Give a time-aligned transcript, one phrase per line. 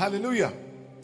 [0.00, 0.50] Hallelujah.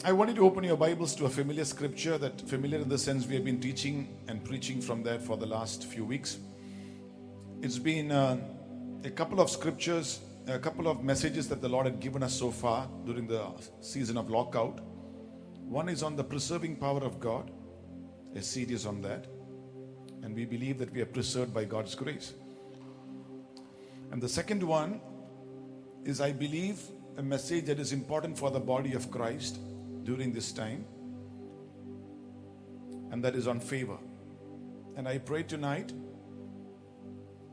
[0.03, 2.97] I want you to open your Bibles to a familiar scripture that familiar in the
[2.97, 6.39] sense we have been teaching and preaching from there for the last few weeks.
[7.61, 8.39] It's been uh,
[9.03, 12.49] a couple of scriptures, a couple of messages that the Lord had given us so
[12.49, 13.43] far during the
[13.81, 14.79] season of lockout.
[15.59, 17.51] One is on the preserving power of God,
[18.35, 19.27] a series on that.
[20.23, 22.33] And we believe that we are preserved by God's grace.
[24.11, 24.99] And the second one
[26.03, 26.79] is, I believe,
[27.17, 29.57] a message that is important for the body of Christ
[30.03, 30.85] during this time,
[33.11, 33.97] and that is on favor.
[34.95, 35.91] And I pray tonight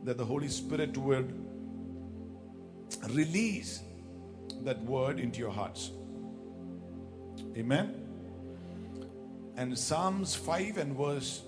[0.04, 1.32] that the Holy Spirit would
[3.10, 3.80] release
[4.64, 5.90] that word into your hearts.
[7.56, 7.94] Amen.
[9.56, 11.40] And Psalms 5 and verse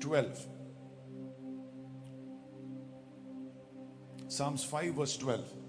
[0.00, 0.46] 12.
[4.28, 5.61] Psalms 5, verse 12.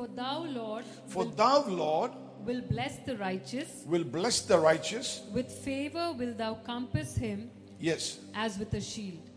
[0.00, 2.12] For thou, Lord, For will, thou, Lord,
[2.46, 3.82] will bless the righteous.
[3.84, 5.20] will bless the righteous.
[5.30, 8.18] With favor will thou compass him Yes.
[8.34, 9.28] as with a shield.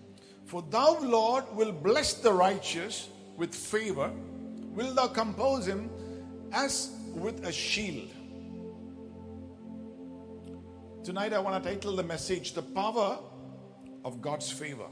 [0.46, 4.10] For thou, Lord, will bless the righteous with favor.
[4.74, 5.90] Will thou compose him
[6.54, 8.08] as with a shield.
[11.04, 13.20] Tonight, I want to title the message The Power
[14.06, 14.88] of God's Favor.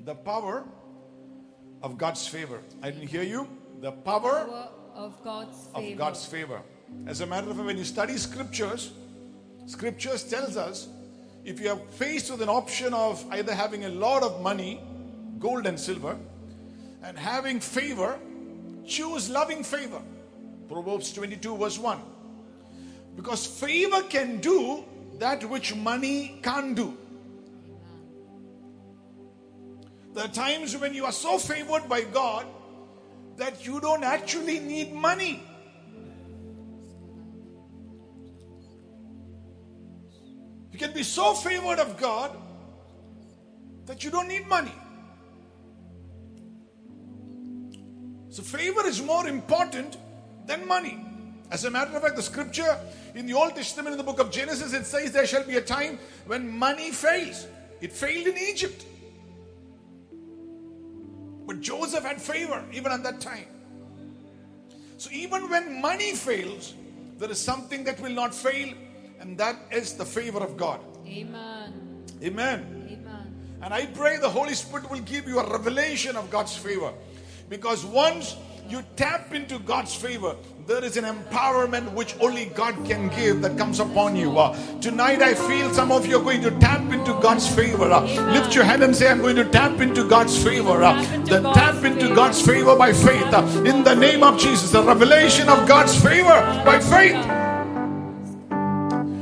[0.00, 0.64] The power
[1.82, 2.60] of God's favor.
[2.82, 3.48] I didn't hear you.
[3.86, 5.96] The power Power of God's of favor.
[5.96, 6.60] God's favor.
[7.06, 8.90] As a matter of fact, when you study scriptures,
[9.66, 10.88] scriptures tells us
[11.44, 14.80] if you are faced with an option of either having a lot of money,
[15.38, 16.18] gold and silver,
[17.04, 18.18] and having favor,
[18.84, 20.02] choose loving favor.
[20.68, 22.00] Proverbs 22, verse 1.
[23.14, 24.84] Because favor can do
[25.20, 26.96] that which money can't do.
[30.12, 32.46] There are times when you are so favored by God
[33.36, 35.42] that you don't actually need money.
[40.72, 42.36] You can be so favored of God
[43.86, 44.74] that you don't need money.
[48.30, 49.96] So, favor is more important
[50.46, 51.02] than money.
[51.50, 52.78] As a matter of fact, the scripture
[53.14, 55.62] in the Old Testament, in the book of Genesis, it says there shall be a
[55.62, 57.46] time when money fails.
[57.80, 58.84] It failed in Egypt.
[61.46, 63.46] But Joseph had favor even at that time.
[64.98, 66.74] So even when money fails,
[67.18, 68.74] there is something that will not fail,
[69.20, 70.80] and that is the favor of God.
[71.06, 72.04] Amen.
[72.22, 72.88] Amen.
[72.90, 73.34] Amen.
[73.62, 76.92] And I pray the Holy Spirit will give you a revelation of God's favor.
[77.48, 78.36] Because once
[78.68, 80.34] you tap into God's favor,
[80.66, 84.36] there is an empowerment which only God can give that comes upon you.
[84.38, 87.84] Uh, tonight, I feel some of you are going to tap into God's favor.
[87.84, 88.00] Uh,
[88.32, 90.82] lift your hand and say, I'm going to tap into God's favor.
[90.82, 92.14] Uh, Tap then tap into.
[92.14, 93.32] God's favor by faith.
[93.32, 97.14] Uh, in the name of Jesus, the revelation of God's favor by faith.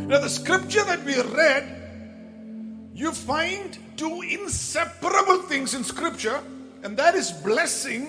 [0.08, 1.64] Now, the scripture that we read,
[2.94, 6.40] you find two inseparable things in scripture,
[6.82, 8.08] and that is blessing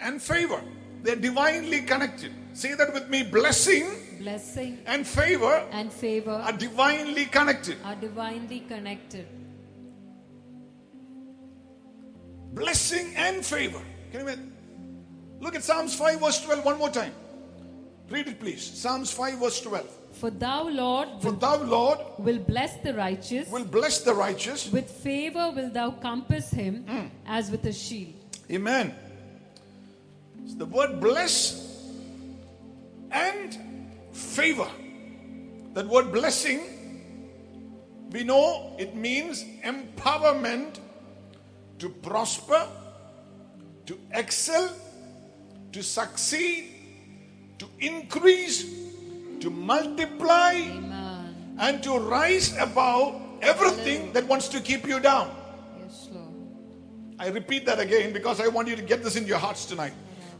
[0.00, 0.60] and favor.
[1.02, 2.32] They're divinely connected.
[2.54, 3.86] Say that with me blessing
[4.20, 7.76] Blessing and favor and favor are divinely connected.
[7.84, 9.26] are divinely connected.
[12.54, 13.82] Blessing and favor.
[14.12, 14.34] Can you?
[15.40, 17.12] Look at Psalms 5, verse 12, one more time.
[18.08, 18.62] Read it, please.
[18.62, 19.86] Psalms 5, verse 12.
[20.12, 23.48] For thou, Lord, For will, thou, Lord, will bless the righteous.
[23.50, 24.70] will bless the righteous.
[24.70, 27.06] With favor will thou compass him Hmm.
[27.26, 28.14] as with a shield.
[28.50, 28.94] Amen.
[30.46, 31.92] So the word bless
[33.10, 33.56] and
[34.12, 34.68] favor.
[35.74, 36.60] That word blessing,
[38.10, 40.78] we know it means empowerment
[41.78, 42.68] to prosper,
[43.86, 44.70] to excel,
[45.72, 46.70] to succeed,
[47.58, 48.64] to increase,
[49.40, 51.56] to multiply, Amen.
[51.58, 55.34] and to rise above everything that wants to keep you down.
[55.78, 56.28] Yes, Lord.
[57.18, 59.92] I repeat that again because I want you to get this in your hearts tonight.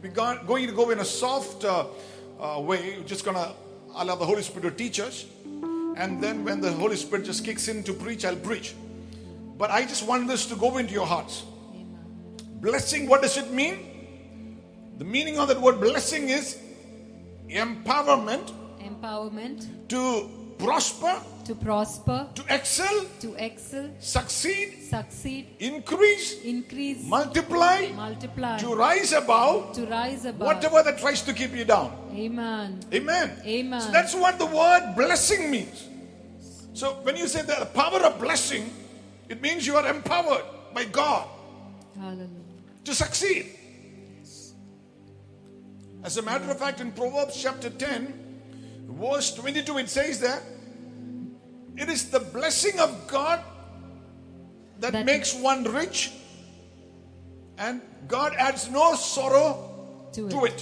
[0.05, 1.87] We're go- going to go in a soft uh,
[2.39, 2.97] uh, way.
[2.99, 3.51] We're just going to
[3.95, 5.25] allow the Holy Spirit to teach us.
[5.97, 8.75] And then when the Holy Spirit just kicks in to preach, I'll preach.
[9.57, 11.41] But I just want this to go into your hearts.
[12.61, 14.59] Blessing, what does it mean?
[14.99, 16.59] The meaning of that word blessing is
[17.49, 27.91] empowerment Empowerment to prosper, to prosper, to excel, to excel, succeed, succeed, increase, increase, multiply,
[27.95, 30.47] multiply, to rise above to rise above.
[30.47, 31.91] whatever that tries to keep you down.
[32.13, 32.79] Amen.
[32.93, 33.37] Amen.
[33.45, 33.81] Amen.
[33.81, 35.87] So that's what the word blessing means.
[36.73, 38.69] So when you say the power of blessing,
[39.29, 40.43] it means you are empowered
[40.73, 41.27] by God
[41.97, 42.27] Hallelujah.
[42.83, 43.51] to succeed.
[46.03, 48.24] As a matter of fact, in Proverbs chapter 10,
[48.95, 50.41] Verse 22, it says that
[51.75, 53.41] it is the blessing of God
[54.79, 56.11] that, That- makes one rich,
[57.57, 60.61] and God adds no sorrow To to it.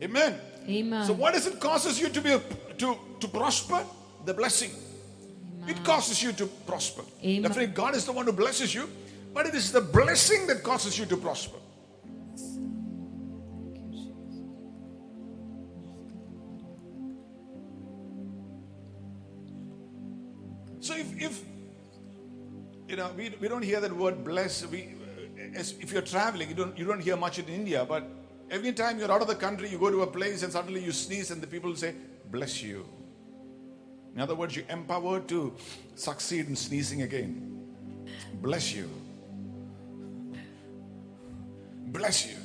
[0.00, 0.04] it.
[0.04, 0.40] Amen.
[0.68, 1.06] Amen.
[1.06, 2.30] So, what does it causes you to be
[2.78, 3.84] to to prosper?
[4.24, 4.70] The blessing.
[5.66, 7.02] It causes you to prosper.
[7.24, 7.42] Amen.
[7.42, 8.88] Definitely, God is the one who blesses you,
[9.34, 11.56] but it is the blessing that causes you to prosper.
[21.00, 21.42] If, if
[22.88, 24.94] you know we, we don't hear that word bless, we
[25.36, 28.04] if you're traveling, you don't you don't hear much in India, but
[28.50, 30.92] every time you're out of the country, you go to a place and suddenly you
[30.92, 31.94] sneeze and the people say,
[32.30, 32.86] bless you.
[34.14, 35.54] In other words, you're empowered to
[35.94, 37.74] succeed in sneezing again.
[38.40, 38.88] Bless you.
[41.86, 42.36] Bless you.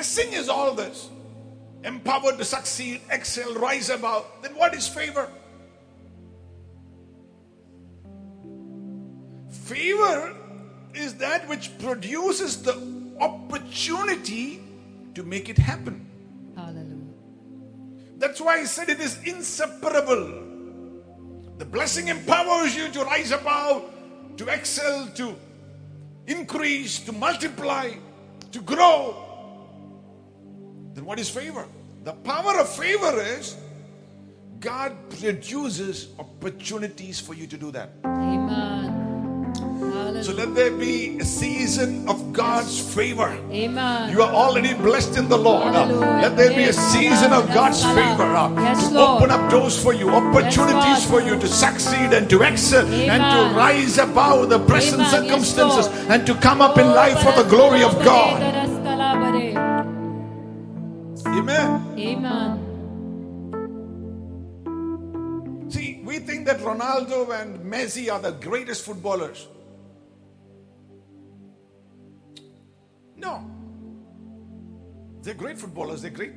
[0.00, 1.10] Blessing is all this,
[1.84, 5.28] empowered to succeed, excel, rise above, then what is favor?
[9.50, 10.34] Favor
[10.94, 12.80] is that which produces the
[13.20, 14.62] opportunity
[15.14, 16.06] to make it happen.
[16.56, 16.96] Hallelujah.
[18.16, 20.24] That's why I said it is inseparable.
[21.58, 23.84] The blessing empowers you to rise above,
[24.38, 25.36] to excel, to
[26.26, 27.92] increase, to multiply,
[28.52, 29.26] to grow.
[30.94, 31.66] Then what is favor?
[32.04, 33.56] The power of favor is
[34.58, 37.90] God produces opportunities for you to do that.
[38.04, 38.96] Amen.
[40.22, 43.28] So let there be a season of God's favor.
[43.50, 44.10] Amen.
[44.12, 45.72] You are already blessed in the Lord.
[45.72, 46.20] Hallelujah.
[46.22, 48.28] Let there be a season of God's favor
[48.60, 49.22] Yes, to Lord.
[49.22, 53.56] open up doors for you, opportunities for you to succeed and to excel and to
[53.58, 55.00] rise above the present.
[55.00, 58.42] Yes, circumstances and to come up in life for the glory of God.
[67.28, 69.46] And Messi are the greatest footballers.
[73.16, 73.44] No.
[75.22, 76.32] They're great footballers, they're great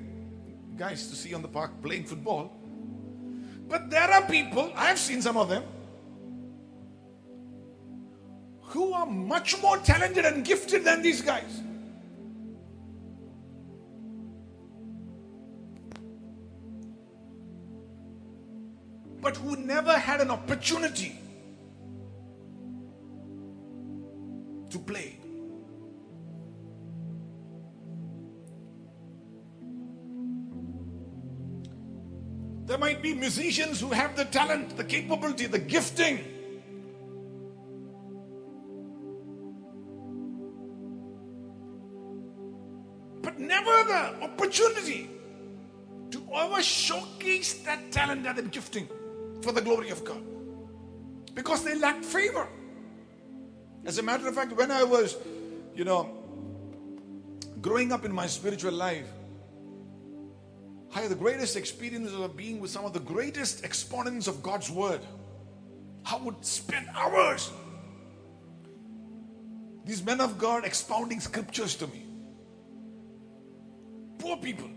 [0.78, 2.52] guys to see on the park playing football.
[3.70, 5.64] But there are people, I've seen some of them,
[8.62, 11.62] who are much more talented and gifted than these guys.
[19.24, 21.18] But who never had an opportunity
[24.70, 25.18] to play.
[32.66, 36.20] There might be musicians who have the talent, the capability, the gifting.
[43.22, 45.10] But never the opportunity
[46.12, 48.90] to ever showcase that talent and that gifting
[49.44, 50.24] for the glory of God.
[51.36, 52.48] Because they lack favor.
[53.86, 55.18] As a matter of fact, when I was,
[55.76, 56.10] you know,
[57.62, 59.08] growing up in my spiritual life,
[60.96, 64.70] I had the greatest experiences of being with some of the greatest exponents of God's
[64.70, 65.02] word.
[66.06, 67.52] I would spend hours.
[69.86, 72.06] These men of God expounding scriptures to me.
[74.20, 74.70] Poor people,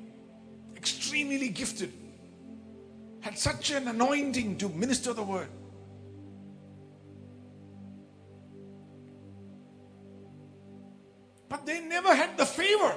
[0.76, 1.92] extremely gifted,
[3.26, 5.48] had such an anointing to minister the word.
[11.48, 12.94] But they never had the favor.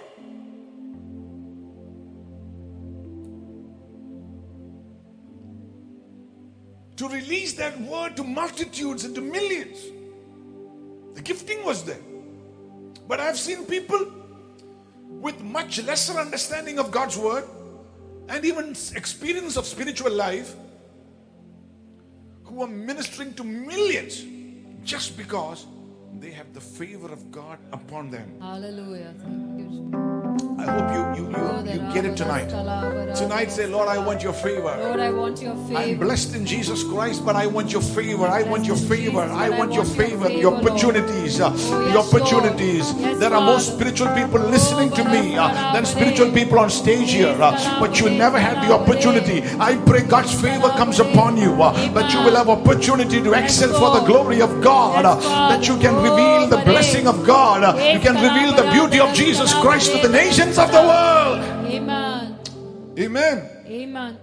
[6.98, 9.80] to release that word to multitudes and to millions.
[11.16, 12.02] The gifting was there.
[13.08, 14.06] But I've seen people
[15.08, 17.46] with much lesser understanding of God's word
[18.30, 20.56] and even experience of spiritual life
[22.44, 24.24] who are ministering to millions
[24.84, 25.66] just because
[26.20, 28.40] they have the favor of God upon them.
[28.42, 29.14] Hallelujah.
[30.70, 31.00] Thank you.
[31.00, 32.50] I hope you, you, you, you get it tonight.
[33.16, 34.76] Tonight, say, Lord, I want your favor.
[34.80, 35.78] Lord, I want your favor.
[35.80, 38.28] I'm blessed in Jesus Christ, but I want your favor.
[38.28, 39.22] I want your favor.
[39.22, 40.28] I want your your favor.
[40.30, 41.40] The opportunities.
[41.40, 42.94] uh, Oh, The opportunities.
[43.20, 47.36] There are more spiritual people listening to me uh, than spiritual people on stage here.
[47.42, 49.44] uh, But you never had the opportunity.
[49.60, 51.52] I pray God's favor comes upon you.
[51.64, 55.06] uh, That you will have opportunity to excel for the glory of God.
[55.06, 55.16] uh,
[55.50, 57.64] That you can reveal the blessing of God.
[57.64, 61.40] uh, You can reveal the beauty of Jesus Christ to the nations of the world.
[61.72, 62.40] Amen.
[62.98, 63.50] Amen.
[63.66, 64.18] Amen.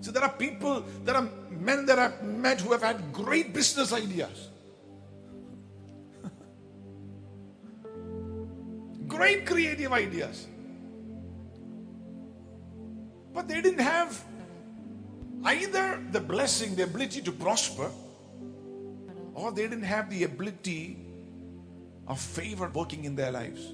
[0.00, 3.92] So there are people, there are men that I've met who have had great business
[3.92, 4.48] ideas.
[9.08, 10.46] great creative ideas.
[13.34, 14.22] But they didn't have
[15.44, 17.90] either the blessing, the ability to prosper,
[19.34, 20.98] or they didn't have the ability
[22.06, 23.72] of favor working in their lives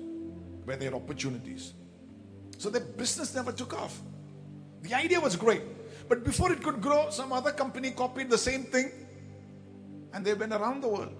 [0.64, 1.72] where there are opportunities.
[2.58, 4.00] So the business never took off.
[4.82, 5.62] The idea was great,
[6.08, 8.90] but before it could grow, some other company copied the same thing
[10.12, 11.14] and they went around the world.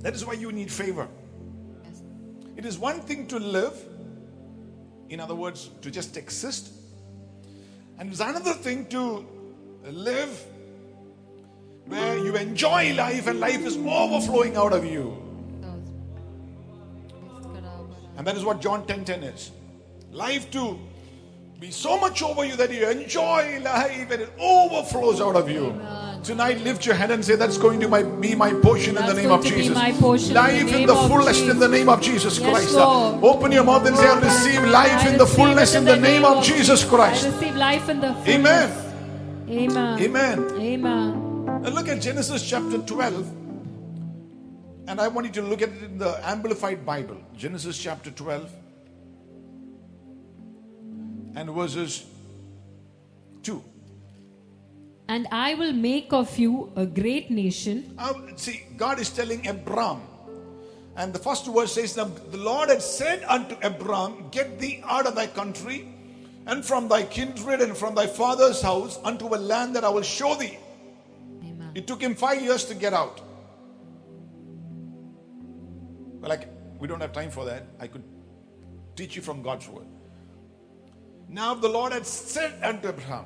[0.00, 1.08] That is why you need favor.
[2.56, 3.74] It is one thing to live,
[5.08, 6.72] in other words, to just exist,
[7.98, 9.24] and it's another thing to
[9.84, 10.44] live
[11.92, 15.18] where you enjoy life and life is overflowing out of you.
[18.16, 19.50] And that is what John 10 10 is.
[20.10, 20.78] Life to
[21.60, 25.66] be so much over you that you enjoy life and it overflows out of you.
[25.70, 26.22] Amen.
[26.22, 29.14] Tonight, lift your hand and say, That's going to my, be my portion in the
[29.14, 29.76] name of Jesus.
[29.98, 32.74] portion in the life in the fullest in the name of Jesus Yes, Christ.
[32.74, 33.24] Lord.
[33.24, 36.24] Open your mouth and say, I receive life I in the fullness in the name
[36.24, 37.26] of Jesus I Christ.
[37.26, 38.28] receive life in the fullness.
[38.28, 38.70] Amen.
[39.48, 40.00] Amen.
[40.00, 40.38] Amen.
[40.60, 41.21] Amen.
[41.62, 43.30] Now look at Genesis chapter 12.
[44.88, 47.16] And I want you to look at it in the Amplified Bible.
[47.36, 48.50] Genesis chapter 12
[51.36, 52.04] and verses
[53.44, 53.62] 2.
[55.06, 57.94] And I will make of you a great nation.
[57.96, 60.00] Now, see, God is telling Abram,
[60.96, 65.06] and the first verse says, Now the Lord had said unto Abram, Get thee out
[65.06, 65.86] of thy country,
[66.46, 70.02] and from thy kindred, and from thy father's house, unto a land that I will
[70.02, 70.58] show thee.
[71.74, 73.20] It took him five years to get out.
[76.20, 76.48] Like,
[76.78, 77.66] we don't have time for that.
[77.80, 78.04] I could
[78.96, 79.86] teach you from God's word.
[81.28, 83.24] Now the Lord had said unto Abraham,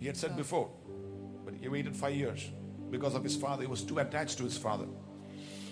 [0.00, 0.68] He had said before,
[1.44, 2.50] but he waited five years
[2.90, 3.62] because of his father.
[3.62, 4.86] He was too attached to his father.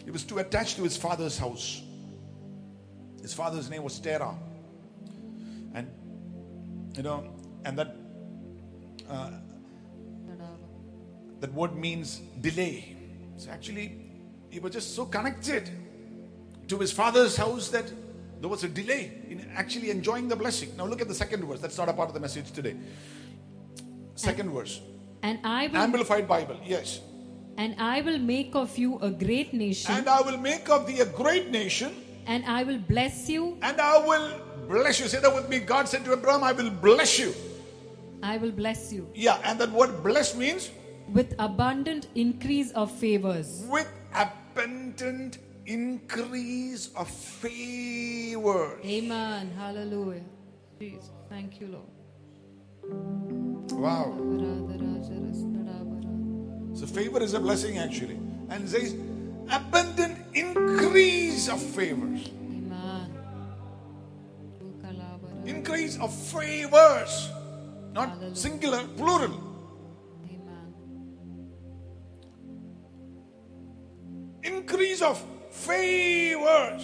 [0.04, 1.82] He was too attached to his father's house.
[3.20, 4.34] His father's name was Terah.
[5.74, 5.88] And,
[6.96, 7.96] you know, and that
[9.08, 9.30] uh,
[11.40, 12.96] that word means delay.
[13.36, 13.96] So actually,
[14.50, 15.68] he was just so connected
[16.68, 17.90] to his father's house that
[18.40, 20.70] there was a delay in actually enjoying the blessing.
[20.76, 21.60] Now look at the second verse.
[21.60, 22.76] That's not a part of the message today.
[24.14, 24.80] Second verse.
[25.22, 26.56] And I will Amplified Bible.
[26.64, 27.00] Yes.
[27.58, 31.00] and I will make of you a great nation, And I will make of thee
[31.00, 31.92] a great nation,
[32.26, 33.58] and I will bless you.
[33.60, 34.30] and I will
[34.68, 35.08] bless you.
[35.08, 35.58] Say that with me.
[35.58, 37.34] God said to Abraham, I will bless you.
[38.22, 40.70] I will bless you Yeah, and that word bless means
[41.12, 43.64] with abundant increase of favors.
[43.68, 48.84] with abundant increase of favors.
[48.84, 49.50] Amen.
[49.56, 50.22] Hallelujah.
[50.80, 51.10] Jesus.
[51.28, 51.86] Thank you, Lord.
[53.72, 54.16] Wow.
[56.74, 58.16] So favor is a blessing actually.
[58.48, 58.94] And it says
[59.50, 62.26] abundant increase of favors.
[62.28, 63.12] Amen.
[65.44, 67.28] Increase of favors.
[67.92, 68.36] Not Hallelujah.
[68.36, 69.49] singular, plural.
[74.50, 76.82] Increase of favors.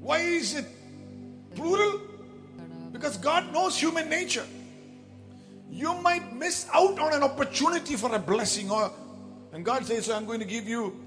[0.00, 0.66] Why is it
[1.54, 2.00] plural?
[2.92, 4.46] Because God knows human nature.
[5.70, 8.90] You might miss out on an opportunity for a blessing, or
[9.52, 11.02] and God says, I'm going to give you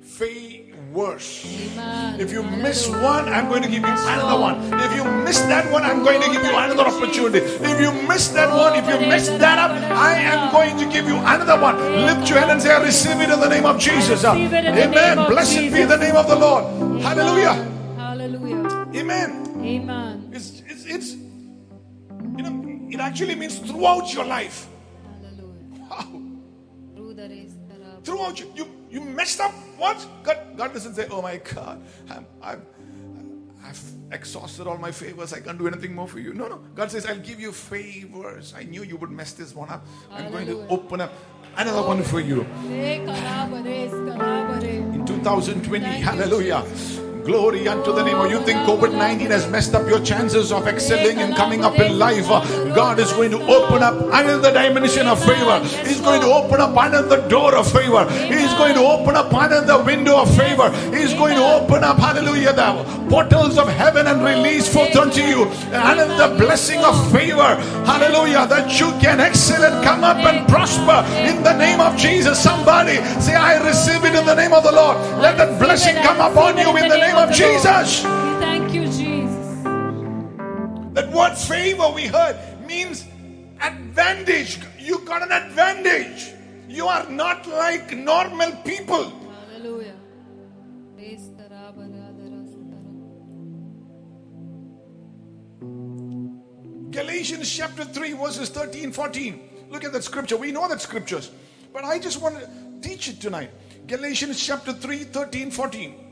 [0.00, 0.65] favors.
[0.96, 2.20] Amen.
[2.20, 4.56] If you miss one, I'm going to give you another one.
[4.80, 7.38] If you miss that one, I'm going to give you another opportunity.
[7.44, 11.06] If you miss that one, if you mess that up, I am going to give
[11.06, 11.76] you another one.
[12.06, 14.22] Lift your hand and say, I receive it in the name of Jesus.
[14.24, 15.16] receive it in the Amen.
[15.28, 17.02] Blessed be the name of the Lord.
[17.02, 17.54] Hallelujah.
[17.96, 18.88] Hallelujah.
[18.94, 19.60] Amen.
[19.60, 20.30] Amen.
[20.32, 24.66] It's, it's, it's, you know, it actually means throughout your life.
[25.04, 25.86] Hallelujah.
[25.90, 26.22] Wow.
[26.94, 29.52] Through the race that are- Throughout you, you, you messed up.
[29.76, 29.98] What?
[30.22, 32.62] God, God doesn't say, oh my God, I'm, I'm,
[33.62, 35.34] I've exhausted all my favors.
[35.34, 36.32] I can't do anything more for you.
[36.32, 36.60] No, no.
[36.74, 38.54] God says, I'll give you favors.
[38.56, 39.86] I knew you would mess this one up.
[40.10, 41.12] I'm going to open up
[41.58, 42.46] another one for you.
[42.70, 42.96] Eh.
[44.94, 46.64] In 2020, hallelujah.
[47.26, 50.68] Glory unto the name of you think COVID 19 has messed up your chances of
[50.68, 52.28] excelling and coming up in life.
[52.72, 55.58] God is going to open up another dimension of favor.
[55.84, 58.08] He's going to open up another door of favor.
[58.30, 60.70] He's going to open up another window of favor.
[60.96, 65.50] He's going to open up, hallelujah, the portals of heaven and release forth unto you
[65.72, 67.56] another blessing of favor.
[67.90, 72.40] Hallelujah, that you can excel and come up and prosper in the name of Jesus.
[72.40, 74.96] Somebody say, I receive it in the name of the Lord.
[75.20, 77.34] Let that blessing come upon you in the name name of.
[77.34, 78.04] Jesus.
[78.04, 79.62] We thank you, Jesus.
[80.94, 83.06] That word favor we heard means
[83.60, 84.58] advantage.
[84.78, 86.32] You got an advantage.
[86.68, 89.10] You are not like normal people.
[89.50, 89.96] Hallelujah.
[90.94, 92.58] Praise the Rabba, Radha, Rasa,
[96.90, 99.40] Galatians chapter 3, verses 13, 14.
[99.70, 100.36] Look at that scripture.
[100.36, 101.30] We know that scriptures.
[101.72, 102.48] But I just want to
[102.80, 103.50] teach it tonight.
[103.86, 106.05] Galatians chapter 3, 13, 14.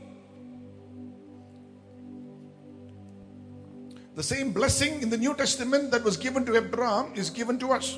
[4.15, 7.73] The same blessing in the New Testament that was given to Abraham is given to
[7.73, 7.97] us.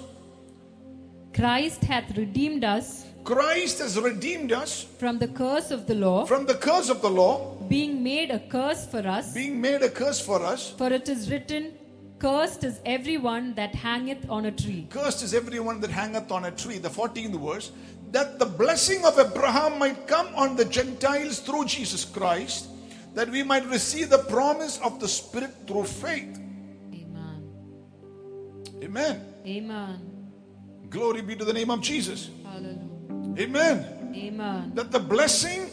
[1.34, 6.46] Christ hath redeemed us Christ has redeemed us from the curse of the law, from
[6.46, 9.34] the curse of the law, being made a curse for us.
[9.34, 10.72] being made a curse for us.
[10.78, 11.74] For it is written,
[12.20, 14.88] Cursed is everyone that hangeth on a tree.
[14.90, 16.78] Cursed is everyone that hangeth on a tree.
[16.78, 17.72] The 14th verse.
[18.14, 22.70] That the blessing of Abraham might come on the Gentiles through Jesus Christ,
[23.18, 26.38] that we might receive the promise of the Spirit through faith.
[26.94, 27.42] Amen.
[28.84, 29.26] Amen.
[29.42, 29.98] Amen.
[30.88, 32.30] Glory be to the name of Jesus.
[32.46, 33.42] Hallelujah.
[33.42, 34.14] Amen.
[34.14, 34.72] Amen.
[34.76, 35.66] That the blessing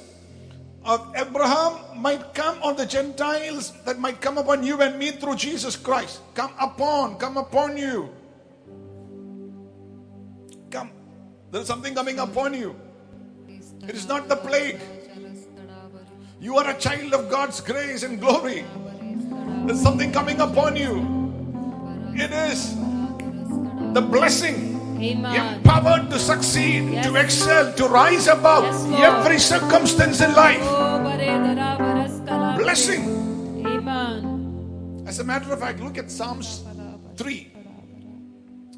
[0.88, 5.36] of Abraham might come on the Gentiles, that might come upon you and me through
[5.36, 6.24] Jesus Christ.
[6.32, 8.08] Come upon, come upon you.
[10.70, 10.88] Come.
[11.52, 12.74] There is something coming upon you.
[13.84, 14.80] It is not the plague.
[16.44, 18.66] You are a child of God's grace and glory.
[19.64, 21.00] There's something coming upon you.
[22.12, 22.76] It is
[23.96, 24.76] the blessing.
[25.00, 25.54] Amen.
[25.64, 27.06] Empowered to succeed, Yes.
[27.06, 30.60] to excel, to rise above Yes, every circumstance in life.
[30.60, 31.00] Oh.
[32.60, 33.64] Blessing.
[33.64, 35.04] Amen.
[35.06, 36.62] As a matter of fact, look at Psalms
[37.16, 37.52] 3.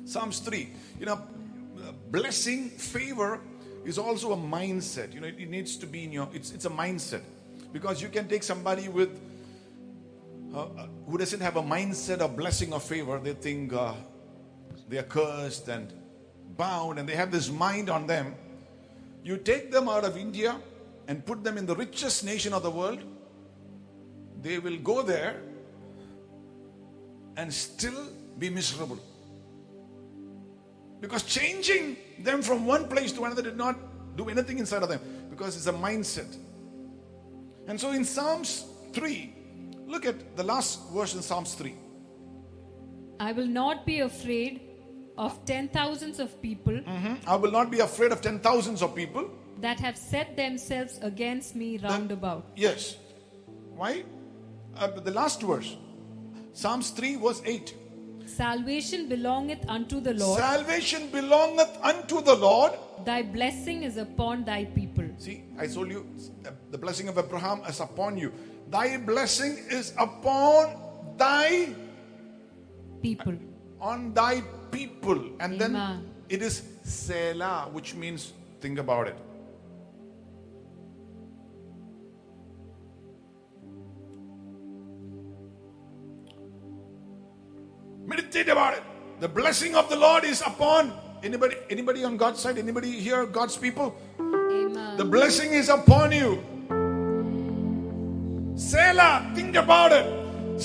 [0.05, 0.69] Psalms 3.
[1.01, 1.19] You know,
[2.13, 3.41] blessing, favor
[3.85, 5.13] is also a mindset.
[5.13, 7.23] You know, it needs to be in your, it's, it's a mindset.
[7.73, 9.21] Because you can take somebody with,
[10.55, 13.93] uh, uh, who doesn't have a mindset of blessing or favor, they think uh,
[14.89, 15.93] they are cursed and
[16.57, 18.35] bound and they have this mind on them.
[19.23, 20.57] You take them out of India
[21.09, 23.01] and put them in the richest nation of the world,
[24.43, 25.41] they will go there
[27.37, 28.99] and still be miserable.
[31.01, 33.77] Because changing them from one place to another did not
[34.17, 35.01] do anything inside of them
[35.31, 36.35] because it's a mindset.
[37.69, 39.33] And so in Psalms 3,
[39.87, 41.75] look at the last verse in Psalms 3.
[43.21, 44.61] I will not be afraid
[45.17, 47.17] of ten thousands of people Mhm.
[47.27, 49.31] I will not be afraid of ten thousands of people.
[49.59, 52.45] that have set themselves against me round about.
[52.57, 52.97] Yes.
[53.75, 54.05] Why?
[54.77, 55.75] Uh, the last verse.
[56.53, 57.75] Psalms 3, verse 8.
[58.27, 60.39] Salvation belongeth unto the Lord.
[60.39, 62.73] Salvation belongeth unto the Lord.
[63.07, 64.86] Thy blessing is upon thy people.
[65.19, 66.07] See, I told you
[66.71, 68.33] the blessing of Abraham is upon you.
[68.71, 70.77] Thy blessing is upon
[71.17, 71.73] thy
[73.03, 73.39] People.
[73.81, 75.23] on thy people.
[75.41, 75.77] And then
[76.29, 79.17] it is Selah, which means think about it.
[88.07, 88.83] Meditate about it.
[89.21, 93.57] The blessing of the Lord is upon anybody anybody on God's side, anybody here, God's
[93.57, 93.97] people.
[94.77, 96.43] The blessing is upon you.
[98.57, 100.05] Selah, think about it.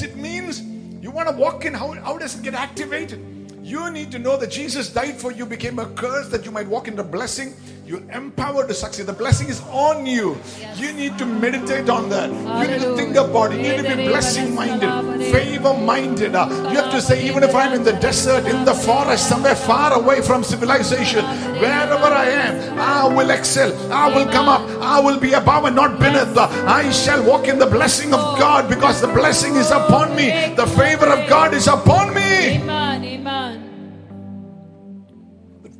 [0.03, 0.61] It means
[1.01, 1.73] you want to walk in.
[1.73, 3.19] How, how does it get activated?
[3.63, 6.67] You need to know that Jesus died for you, became a curse that you might
[6.67, 7.53] walk in the blessing.
[7.83, 9.07] You're empowered to succeed.
[9.07, 10.37] The blessing is on you.
[10.75, 12.29] You need to meditate on that.
[12.29, 13.57] You need to think about it.
[13.57, 14.89] You need to be blessing minded,
[15.31, 16.35] favor minded.
[16.35, 19.55] Uh, you have to say, even if I'm in the desert, in the forest, somewhere
[19.55, 21.25] far away from civilization,
[21.59, 23.73] wherever I am, I will excel.
[23.91, 24.61] I will come up.
[24.79, 26.37] I will be above and not beneath.
[26.37, 30.53] Uh, I shall walk in the blessing of God because the blessing is upon me.
[30.55, 32.61] The favor of God is upon me.
[32.61, 33.03] Amen.
[33.03, 33.67] Amen.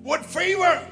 [0.04, 0.91] What favor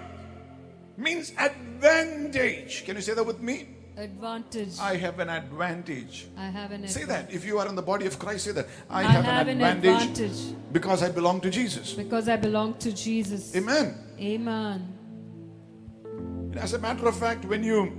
[0.99, 2.85] means advantage.
[2.85, 3.67] Can you say that with me?
[3.97, 4.79] Advantage.
[4.79, 6.27] I have an advantage.
[6.37, 7.33] I have an Say that.
[7.33, 8.67] If you are in the body of Christ, say that.
[8.89, 11.93] I, I have, have an, an advantage advantage because I belong to Jesus.
[11.93, 13.53] because I belong to Jesus.
[13.55, 13.97] Amen.
[14.19, 14.95] Amen.
[16.55, 17.91] As a matter of fact, when you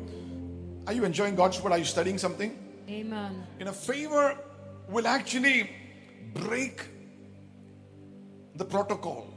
[0.87, 1.73] are you enjoying God's word?
[1.73, 2.59] Are you studying something?
[2.89, 3.47] Amen.
[3.61, 4.37] In a favor
[4.89, 5.71] will actually
[6.35, 6.89] break
[8.57, 9.30] the protocol.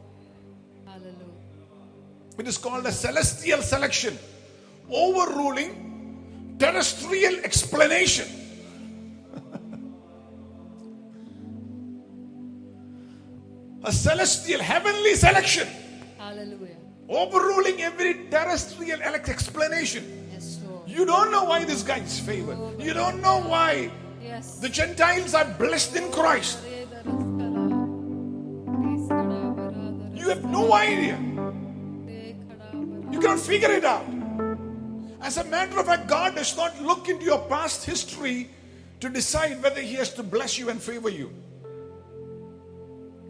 [2.37, 4.17] It is called a celestial selection,
[4.89, 8.27] overruling terrestrial explanation.
[13.83, 15.67] a celestial, heavenly selection,
[16.17, 16.77] Hallelujah.
[17.09, 20.27] overruling every terrestrial explanation.
[20.31, 20.87] Yes, Lord.
[20.89, 22.57] You don't know why this guy is favored.
[22.57, 23.91] Oh, you don't know why
[24.21, 24.57] Yes.
[24.59, 26.59] the Gentiles are blessed in Christ.
[30.15, 31.19] You have no idea.
[33.23, 34.05] Cannot figure it out.
[35.21, 38.49] As a matter of fact, God does not look into your past history
[38.99, 41.31] to decide whether He has to bless you and favor you.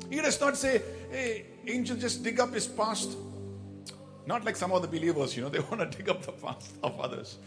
[0.09, 3.15] He does not say, hey, angel, just dig up his past.
[4.25, 6.71] Not like some of the believers, you know, they want to dig up the past
[6.81, 7.37] of others.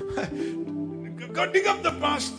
[1.34, 2.32] God, dig up the past.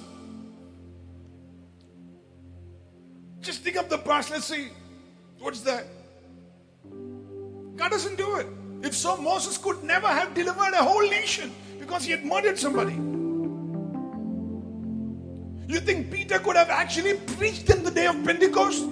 [3.41, 4.31] Just dig up the past.
[4.31, 4.69] Let's see.
[5.37, 5.85] What's that?
[7.75, 8.47] God doesn't do it.
[8.83, 12.93] If so, Moses could never have delivered a whole nation because he had murdered somebody.
[15.67, 18.87] You think Peter could have actually preached in the day of Pentecost?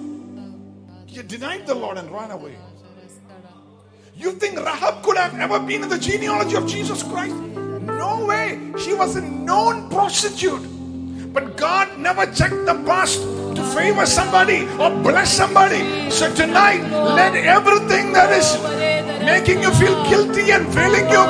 [1.06, 2.56] He denied the Lord and ran away.
[4.14, 7.34] You think Rahab could have ever been in the genealogy of Jesus Christ?
[7.34, 8.72] No way.
[8.78, 10.62] She was a known prostitute.
[11.32, 16.10] But God never checked the past to favor somebody or bless somebody.
[16.10, 16.82] So tonight,
[17.14, 18.56] let everything that is
[19.26, 21.24] making you feel guilty and feeling you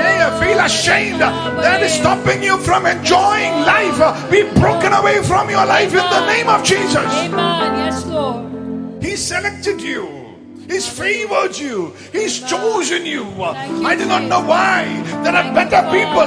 [0.00, 5.66] may feel ashamed that is stopping you from enjoying life be broken away from your
[5.66, 6.96] life in the name of Jesus.
[6.96, 7.78] Amen.
[7.84, 9.02] Yes, Lord.
[9.02, 10.22] He selected you.
[10.68, 11.92] He's favored you.
[12.12, 13.24] He's chosen you.
[13.42, 14.84] I do not know why.
[15.22, 16.24] There are better people.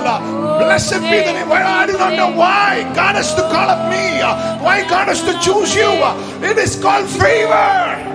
[0.62, 1.52] Blessed be the name.
[1.52, 4.22] I do not know why God has to call up me.
[4.64, 5.90] Why God has to choose you.
[6.48, 8.15] It is called favor.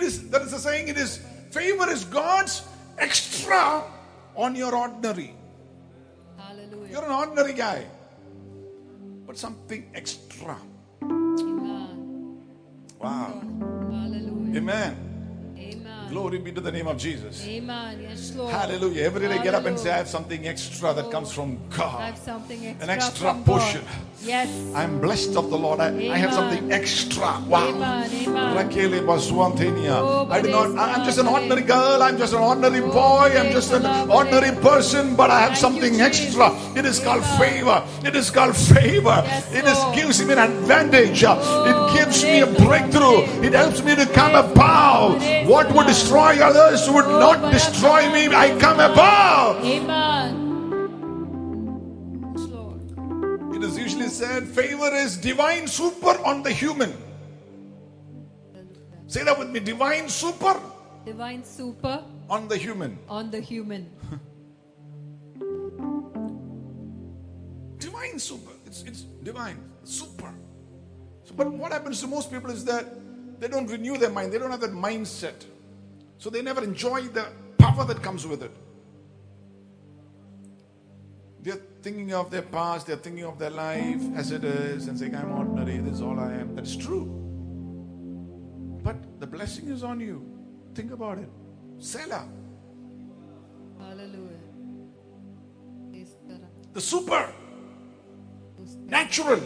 [0.00, 0.88] It is that is the saying.
[0.88, 2.64] It is favor is God's
[2.96, 3.84] extra
[4.34, 5.34] on your ordinary.
[6.38, 6.88] Hallelujah.
[6.88, 7.84] You're an ordinary guy,
[9.26, 10.56] but something extra.
[11.02, 12.40] Amen.
[12.98, 13.44] Wow.
[13.92, 14.56] Hallelujah.
[14.56, 15.09] Amen.
[16.10, 16.22] Amen.
[16.22, 17.46] Glory be to the name of Jesus.
[17.46, 18.00] Amen.
[18.02, 18.52] Yes, Lord.
[18.52, 19.04] Hallelujah.
[19.04, 22.00] Every day get up and say, I have something extra that comes from I God.
[22.00, 22.84] have something extra.
[22.84, 23.82] An extra portion.
[24.22, 24.48] Yes.
[24.74, 25.80] I'm blessed of the Lord.
[25.80, 27.40] I, I have something extra.
[27.46, 27.68] Wow.
[27.68, 28.10] Amen.
[28.10, 28.56] Amen.
[30.02, 33.32] Oh, I do not, I'm just an ordinary girl, I'm just an ordinary Oh, boy,
[33.36, 36.06] I'm just an ordinary person, but I have you, something Jesus.
[36.06, 36.52] extra.
[36.76, 37.84] It is called favor.
[38.04, 39.22] It is called favor.
[39.24, 41.24] Yes, It is gives me an advantage.
[41.26, 43.22] Oh, It gives me a breakthrough.
[43.42, 44.89] It helps me to come above.
[45.48, 48.28] What would destroy others would not destroy me.
[48.28, 49.64] I come above.
[49.64, 50.48] Amen.
[53.54, 56.92] It is usually said favor is divine super on the human.
[59.06, 60.58] Say that with me divine super
[61.04, 62.98] Divine super on the human.
[63.08, 63.88] on the human.
[67.78, 68.52] Divine super.
[68.66, 69.58] It's, it's divine.
[69.84, 70.32] Super.
[71.24, 72.84] So, but what happens to most people is that
[73.40, 74.32] they don't renew their mind.
[74.32, 75.44] They don't have that mindset.
[76.18, 77.26] So they never enjoy the
[77.58, 78.52] power that comes with it.
[81.42, 85.16] They're thinking of their past, they're thinking of their life as it is and saying,
[85.16, 86.54] I'm ordinary, this is all I am.
[86.54, 87.06] That's true.
[88.82, 90.22] But the blessing is on you.
[90.74, 91.30] Think about it.
[91.78, 92.28] Selah.
[93.78, 94.36] Hallelujah.
[96.74, 97.32] The super,
[98.84, 99.40] natural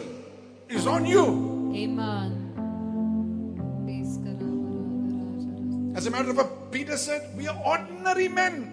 [0.69, 1.73] is on you.
[1.73, 2.44] Amen.
[5.95, 8.71] As a matter of fact, Peter said, We are ordinary men.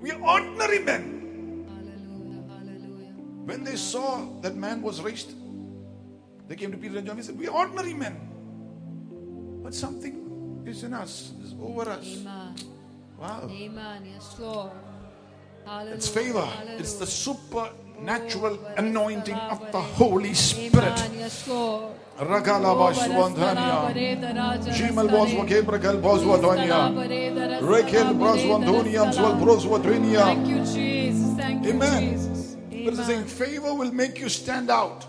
[0.00, 1.66] We are ordinary men.
[1.68, 2.42] Hallelujah.
[2.48, 3.12] Hallelujah.
[3.44, 5.32] When they saw that man was raised,
[6.48, 8.16] they came to Peter and John and said, We are ordinary men.
[9.62, 12.06] But something is in us, is over us.
[12.20, 12.54] Amen.
[13.18, 13.48] Wow.
[13.50, 14.02] Amen.
[14.14, 14.70] Yes, Lord.
[15.64, 15.94] Hallelujah.
[15.96, 16.44] It's favor.
[16.44, 16.78] Hallelujah.
[16.78, 20.98] It's the supernatural Oh, anointing of the Holy Spirit.
[21.16, 21.94] Yes, Lord.
[22.18, 23.94] Ragalaba Shwandhania.
[24.74, 26.92] Jimal was Wakebragal was Wadonia.
[27.60, 30.46] Rekel Braswandoniam Swal Thank Broswadrinia.
[30.48, 31.36] you, Jesus.
[31.36, 32.12] Thank you, Amen.
[32.12, 32.56] Jesus.
[32.84, 35.06] But it's saying favor will make you stand out.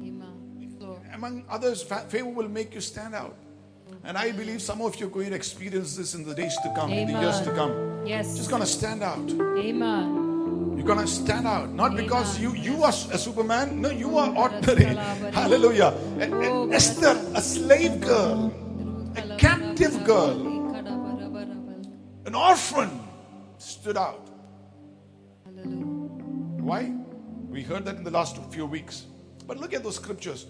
[0.00, 0.76] Amen.
[1.12, 3.36] Among others, favor will make you stand out.
[4.04, 6.72] And I believe some of you are going to experience this in the days to
[6.74, 8.06] come, in the years to come.
[8.06, 8.36] Yes.
[8.36, 9.30] Just gonna stand out.
[9.56, 10.23] Amen.
[10.76, 11.70] You're gonna stand out.
[11.70, 13.80] Not because you you are a superman.
[13.80, 14.94] No, you are ordinary.
[15.32, 15.94] Hallelujah.
[16.20, 18.52] A- a- Esther, a slave girl,
[19.16, 20.36] a captive girl,
[22.26, 22.90] an orphan,
[23.58, 24.28] stood out.
[25.44, 26.64] Hallelujah.
[26.64, 26.92] Why?
[27.48, 29.04] We heard that in the last few weeks.
[29.46, 30.46] But look at those scriptures.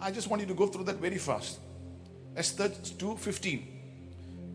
[0.00, 1.58] I just want you to go through that very fast.
[2.36, 3.62] Esther 2:15.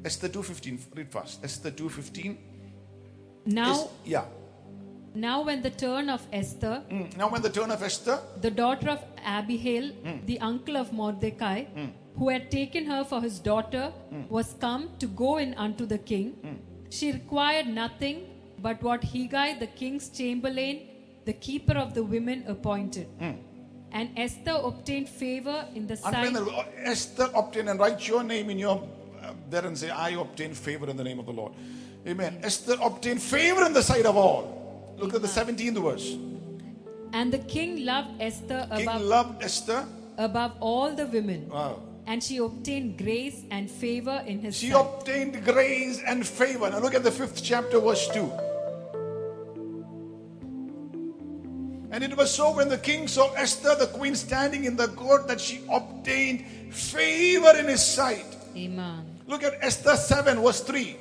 [0.06, 0.80] Esther 2:15.
[0.96, 1.44] Read fast.
[1.44, 2.38] Esther 2:15.
[3.46, 4.26] Now, is- yeah.
[5.16, 7.18] Now when the turn of Esther, Mm.
[7.18, 10.26] Now when the turn of Esther, the daughter of Abihail, hmm.
[10.26, 11.86] the uncle of Mordecai, hmm.
[12.18, 14.24] who had taken her for his daughter, hmm.
[14.30, 16.60] was come to go in unto the king.
[16.90, 20.82] She required nothing but what Hegai, the king's chamberlain,
[21.26, 23.08] the keeper of the women, appointed.
[23.92, 26.28] And Esther obtained favor in the sight.
[26.28, 26.88] Underline that.
[26.88, 28.88] Uh, Esther obtained and write your name in your
[29.22, 31.54] uh, there and say, I obtain favor in the name of the Lord.
[32.08, 32.40] Amen.
[32.44, 34.63] Esther obtained favor in the sight of all.
[34.98, 36.18] Look at the 17th verse.
[37.14, 39.86] And the king loved Esther King above, loved Esther.
[40.18, 41.50] above all the women.
[41.50, 41.80] Wow.
[42.06, 44.82] And she obtained grace and favor in his She sight.
[44.86, 46.70] obtained grace and favor.
[46.70, 48.32] Now look at the fifth chapter, verse 2.
[51.92, 55.28] And it was so when the king saw Esther, the queen, standing in the court,
[55.28, 58.26] that she obtained favor in his sight.
[58.58, 59.06] Amen.
[59.28, 60.98] Look at Esther 7, verse 3.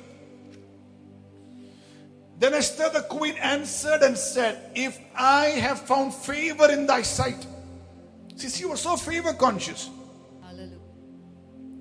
[2.43, 7.47] Then Esther the queen answered and said, If I have found favor in thy sight.
[8.35, 9.89] See, she was so favor conscious.
[10.41, 10.75] Hallelujah.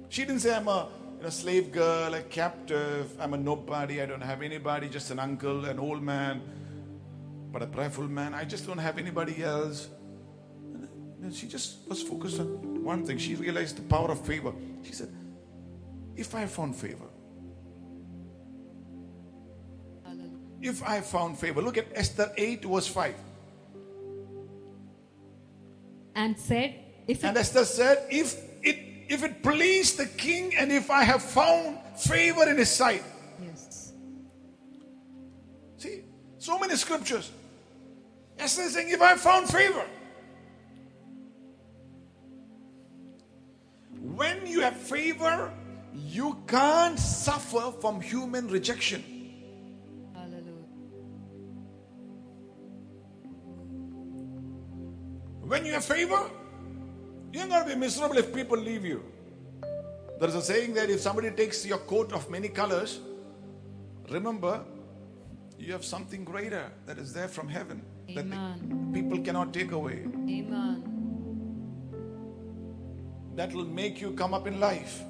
[0.09, 0.87] She didn't say, I'm a
[1.31, 5.81] slave girl, a captive, I'm a nobody, I don't have anybody, just an uncle, an
[5.81, 6.41] old man,
[7.51, 8.33] but a prayerful man.
[8.33, 9.89] I just don't have anybody else.
[11.23, 13.19] And she just was focused on one thing.
[13.19, 14.53] She realized the power of favor.
[14.85, 15.09] She said,
[16.15, 17.12] If I have found favor,
[20.63, 23.15] if I found favor, look at Esther 8, verse 5.
[26.15, 26.75] And said,
[27.09, 31.23] If And Esther said, If it if it please the king, and if I have
[31.23, 33.03] found favor in his sight.
[33.45, 33.93] yes.
[35.77, 36.03] See,
[36.39, 37.31] so many scriptures.
[38.39, 39.85] Esther is saying, if I found favor.
[44.01, 45.53] When you have favor,
[45.95, 49.05] you can't suffer from human rejection.
[55.53, 56.31] When you have favor,
[57.31, 59.05] you're going to be miserable if people leave you.
[60.19, 63.01] There is a saying that if somebody takes your coat of many colors,
[64.09, 64.65] remember
[65.59, 67.83] you have something greater that is there from heaven
[68.15, 68.25] that
[68.95, 70.07] people cannot take away.
[70.27, 70.83] Amen.
[73.37, 75.03] That will make you come up in life.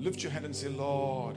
[0.00, 1.36] Lift your hand and say, Lord.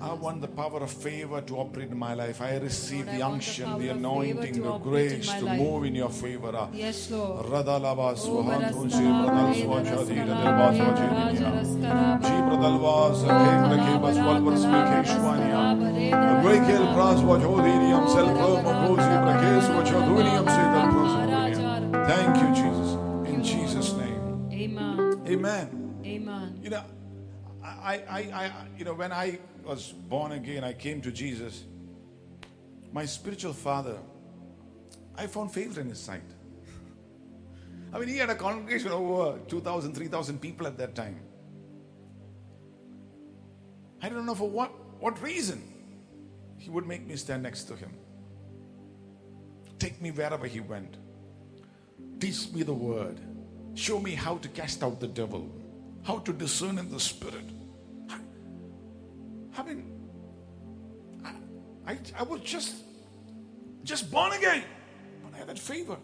[0.00, 2.40] I want the power of favor to operate in my life.
[2.42, 5.58] I receive Lord, the I want the unction, the anointing, the grace to life.
[5.58, 6.68] move in your favor.
[6.72, 7.46] Yes, Lord.
[7.46, 11.50] Radalaba Oh, Swahantu Baraskara, Shibradal Baraskara, Swachadila Baraskara, Delva Baraskara, Swachadinia.
[11.52, 15.60] Baraskara, Jibradalva Zakendra Kebas Walvars Vikeshwania.
[16.42, 22.06] Brekel Pras Wajodinium Selpro Mokosi Brakes Wachadunium Sedal Prosodunium.
[22.06, 22.90] Thank you, Jesus.
[23.34, 24.48] In Jesus' name.
[24.52, 25.22] Amen.
[25.26, 26.02] Amen.
[26.04, 26.60] Amen.
[26.62, 26.82] You know,
[27.64, 31.64] I, I, I, you know, when I was born again, I came to Jesus.
[32.92, 33.98] My spiritual father,
[35.16, 36.22] I found favor in his sight.
[37.92, 41.18] I mean, he had a congregation of over 2,000, 3,000 people at that time.
[44.02, 45.62] I don't know for what, what reason
[46.58, 47.92] he would make me stand next to him.
[49.78, 50.96] Take me wherever he went.
[52.20, 53.20] Teach me the word.
[53.74, 55.50] Show me how to cast out the devil,
[56.02, 57.44] how to discern in the spirit.
[59.58, 59.92] I, mean,
[61.24, 62.74] I, I, I was just,
[63.84, 64.62] just born again,
[65.22, 65.96] but I had that favor.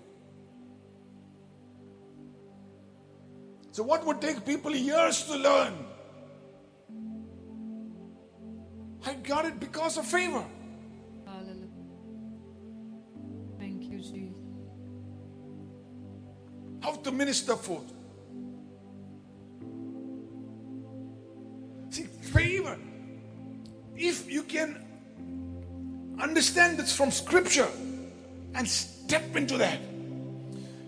[3.73, 5.73] So, what would take people years to learn?
[9.05, 10.45] I got it because of favor.
[11.27, 11.67] Hallelujah.
[13.59, 14.37] Thank you, Jesus.
[16.83, 17.87] How to minister food.
[24.05, 24.75] If you can
[26.21, 27.69] understand this from scripture
[28.57, 29.79] and step into that.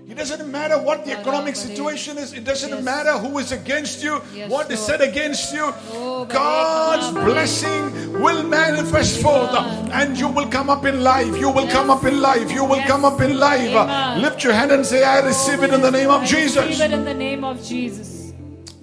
[0.09, 2.33] It doesn't matter what the economic situation is.
[2.33, 2.83] It doesn't Yes.
[2.83, 5.73] matter who is against you, Yes, what is said against you.
[5.93, 9.55] Oh, God's blessing will manifest forth
[9.93, 11.39] and you will come up in life.
[11.39, 12.51] You will come up in life.
[12.51, 12.89] You will Yes.
[12.89, 13.73] come up in life.
[14.21, 16.67] Lift your hand and say, I receive it in the name of I Jesus.
[16.67, 18.24] Receive it in the name of Jesus.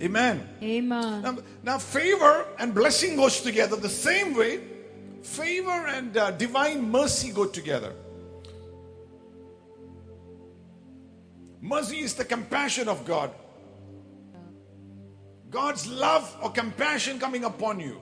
[0.01, 0.47] Amen.
[0.63, 1.21] Amen.
[1.21, 4.61] Now, now, favor and blessing goes together the same way.
[5.21, 7.93] Favor and uh, divine mercy go together.
[11.61, 13.31] Mercy is the compassion of God.
[15.51, 18.01] God's love or compassion coming upon you.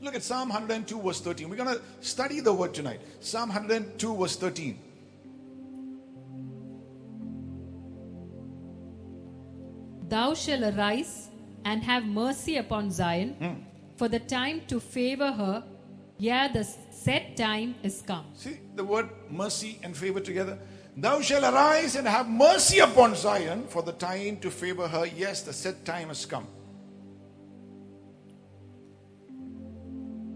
[0.00, 1.50] Look at Psalm 102, verse 13.
[1.50, 3.00] We're going to study the word tonight.
[3.20, 4.78] Psalm 102, verse 13.
[10.08, 11.28] Thou shalt arise
[11.64, 13.62] and have mercy upon Zion, hmm.
[13.96, 15.64] for the time to favor her,
[16.18, 18.26] yea, the set time is come.
[18.34, 20.58] See the word mercy and favor together?
[20.96, 25.06] Thou shalt arise and have mercy upon Zion, for the time to favor her.
[25.06, 26.46] Yes, the set time has come.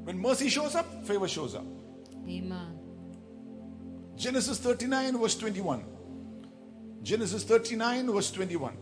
[0.05, 1.67] When mercy shows up, favor shows up.
[2.27, 2.79] Amen.
[4.17, 5.85] Genesis 39, verse 21.
[7.03, 8.77] Genesis 39, verse 21.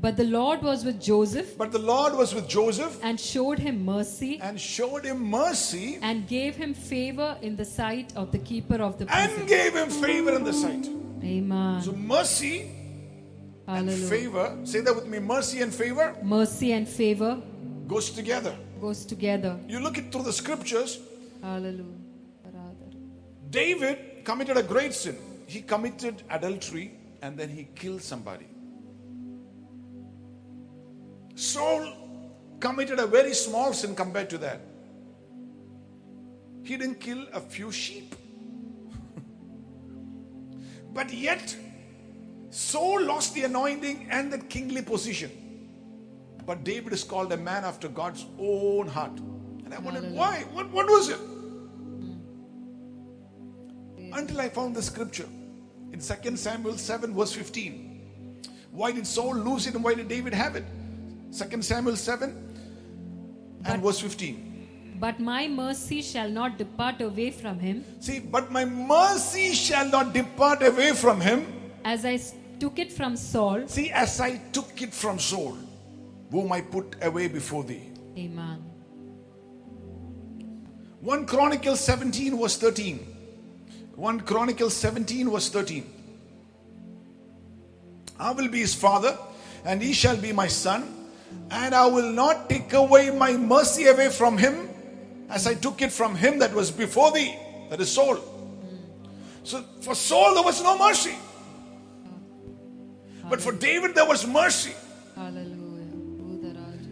[0.00, 3.84] But the Lord was with Joseph But the Lord was with Joseph and showed him
[3.84, 8.76] mercy and showed him mercy and gave him favor in the sight of the keeper
[8.76, 9.40] of the prison.
[9.40, 10.86] and gave him favor in the sight.
[11.24, 11.82] Amen.
[11.82, 12.70] So mercy
[13.66, 17.42] and favor, say that with me, mercy and favor Mercy and favor
[17.88, 18.54] goes together.
[18.80, 19.58] goes together.
[19.66, 21.00] You look it through the scriptures,
[21.42, 21.96] Hallelujah.
[23.50, 25.16] David committed a great sin.
[25.46, 28.46] He committed adultery and then he killed somebody.
[31.38, 31.92] Saul
[32.58, 34.60] committed a very small sin compared to that.
[36.64, 38.16] He didn't kill a few sheep.
[40.92, 41.54] but yet,
[42.50, 45.30] Saul lost the anointing and the kingly position.
[46.44, 49.16] But David is called a man after God's own heart.
[49.64, 50.40] And I wondered, why?
[50.52, 51.18] What, what was it?
[51.18, 52.16] Hmm.
[54.12, 55.28] Until I found the scripture
[55.92, 58.42] in 2 Samuel 7, verse 15.
[58.72, 60.64] Why did Saul lose it and why did David have it?
[61.32, 62.34] 2 Samuel 7
[63.64, 64.96] and verse 15.
[65.00, 70.12] But my mercy shall not depart away from him, See, but my mercy shall not
[70.12, 71.46] depart away from him.
[71.84, 72.18] as I
[72.58, 73.68] took it from Saul.
[73.68, 75.56] See, as I took it from Saul,
[76.32, 77.82] whom I put away before thee.
[78.16, 78.64] Amen.
[81.00, 82.98] 1 Chronicles 17, verse 13.
[83.94, 85.84] 1 Chronicles 17, verse 13.
[88.18, 89.16] I will be his father,
[89.64, 90.97] and he shall be my son,
[91.50, 94.68] and I will not take away my mercy away from him,
[95.30, 97.34] as I took it from him that was before thee,
[97.70, 98.18] that is Saul.
[99.44, 101.14] So for Saul there was no mercy,
[103.28, 104.74] but for David there was mercy,
[105.14, 105.58] Hallelujah.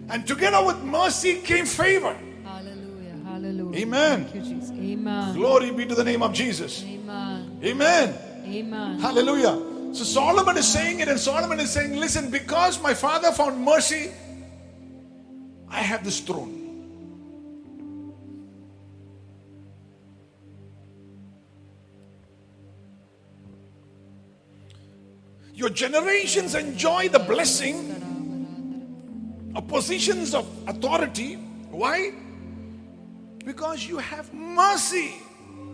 [0.09, 2.17] And together with mercy came favor.
[2.45, 3.17] Hallelujah.
[3.25, 3.81] Hallelujah.
[3.81, 4.29] Amen.
[4.33, 5.35] You, Amen.
[5.35, 6.85] Glory be to the name of Jesus.
[6.85, 7.59] Amen.
[7.63, 8.15] Amen.
[8.47, 8.99] Amen.
[9.01, 9.61] Hallelujah.
[9.93, 14.13] So Solomon is saying it, and Solomon is saying, Listen, because my father found mercy,
[15.77, 16.63] I have this throne.
[25.53, 27.93] Your generations enjoy the blessing
[29.55, 31.35] of positions of authority.
[31.71, 32.13] Why?
[33.45, 35.17] Because you have mercy.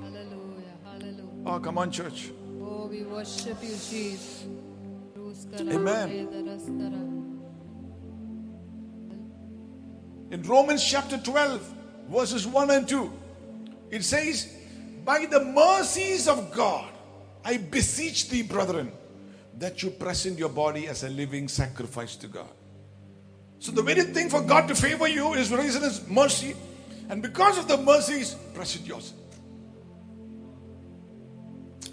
[0.03, 0.75] Hallelujah.
[0.85, 1.47] Hallelujah.
[1.47, 2.33] Oh, come on, church.
[2.61, 4.47] Oh, we worship you, Jesus.
[5.61, 7.22] Amen.
[10.33, 11.75] In Romans chapter 12,
[12.09, 13.13] verses 1 and 2,
[13.91, 14.51] it says,
[15.05, 16.91] By the mercies of God,
[17.45, 18.91] I beseech thee, brethren,
[19.59, 22.49] that you present your body as a living sacrifice to God.
[23.59, 26.57] So, the very thing for God to favor you is reason is mercy,
[27.11, 29.21] and because of the mercies, present yourself.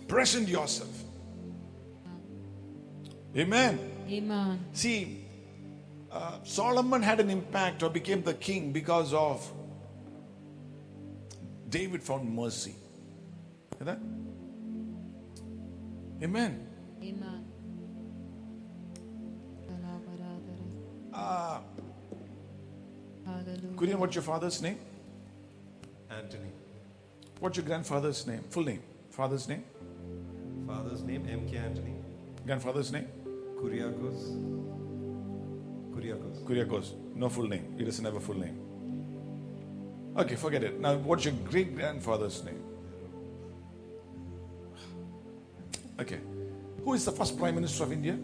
[0.07, 1.03] Present yourself.
[3.35, 3.77] Amen.
[4.09, 4.65] Amen.
[4.71, 5.18] See,
[6.11, 9.51] uh, Solomon had an impact or became the king because of
[11.69, 12.73] David found mercy.
[13.77, 13.99] Hear that?
[16.23, 16.67] Amen.
[17.01, 17.45] Amen.
[21.13, 21.59] Uh,
[23.75, 24.77] Kurian, what's your father's name?
[26.09, 26.49] Anthony.
[27.39, 28.43] What's your grandfather's name?
[28.49, 28.81] Full name.
[29.11, 29.63] Father's name?
[30.67, 31.57] Father's name M.K.
[31.57, 31.93] Anthony.
[32.45, 33.07] Grandfather's name?
[33.57, 34.58] Kuriakos.
[35.99, 36.43] Kuriakos.
[36.45, 36.93] Kuriakos.
[37.15, 37.75] No full name.
[37.77, 38.57] He doesn't have a full name.
[40.17, 40.79] Okay, forget it.
[40.79, 42.63] Now, what's your great grandfather's name?
[45.99, 46.19] Okay.
[46.83, 48.17] Who is the first Prime Minister of India?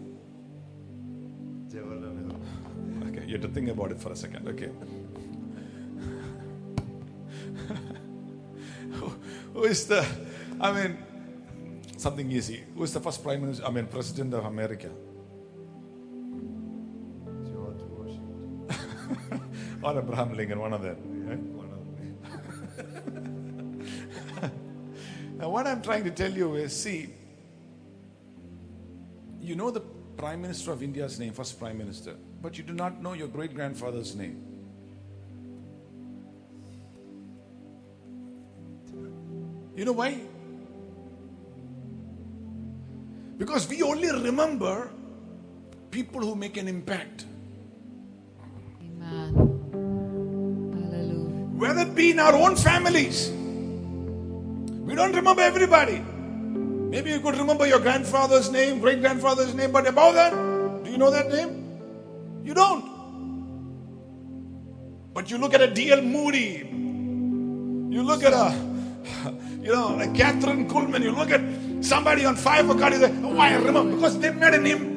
[1.68, 3.10] Jawaharlal Nehru.
[3.10, 4.48] Okay, you have to think about it for a second.
[4.48, 4.70] Okay.
[8.92, 9.12] who,
[9.52, 10.06] who is the,
[10.60, 10.98] I mean,
[11.98, 12.64] something easy.
[12.74, 14.90] Who is the first Prime Minister, I mean, President of America?
[19.86, 20.96] Or Abraham Lincoln, one of them.
[21.28, 21.38] right?
[21.38, 21.42] Eh?
[21.54, 21.80] One of
[24.42, 24.52] them.
[25.38, 27.10] Now, what I'm trying to tell you is see,
[29.40, 29.82] you know the
[30.16, 33.54] Prime Minister of India's name, first Prime Minister, but you do not know your great
[33.54, 34.42] grandfather's name.
[39.76, 40.18] You know why?
[43.38, 44.90] Because we only remember
[45.90, 47.26] people who make an impact,
[51.96, 53.30] be in our own families.
[53.30, 55.98] We don't remember everybody.
[55.98, 60.32] Maybe you could remember your grandfather's name, great grandfather's name, but above that,
[60.84, 61.64] do you know that name?
[62.44, 62.84] You don't.
[65.12, 66.02] But you look at a D.L.
[66.02, 68.54] Moody, you look at a,
[69.60, 71.40] you know, a Kathryn Kuhlman, you look at
[71.84, 74.95] somebody on five o'clock, you say, oh, I remember, because they made an impact.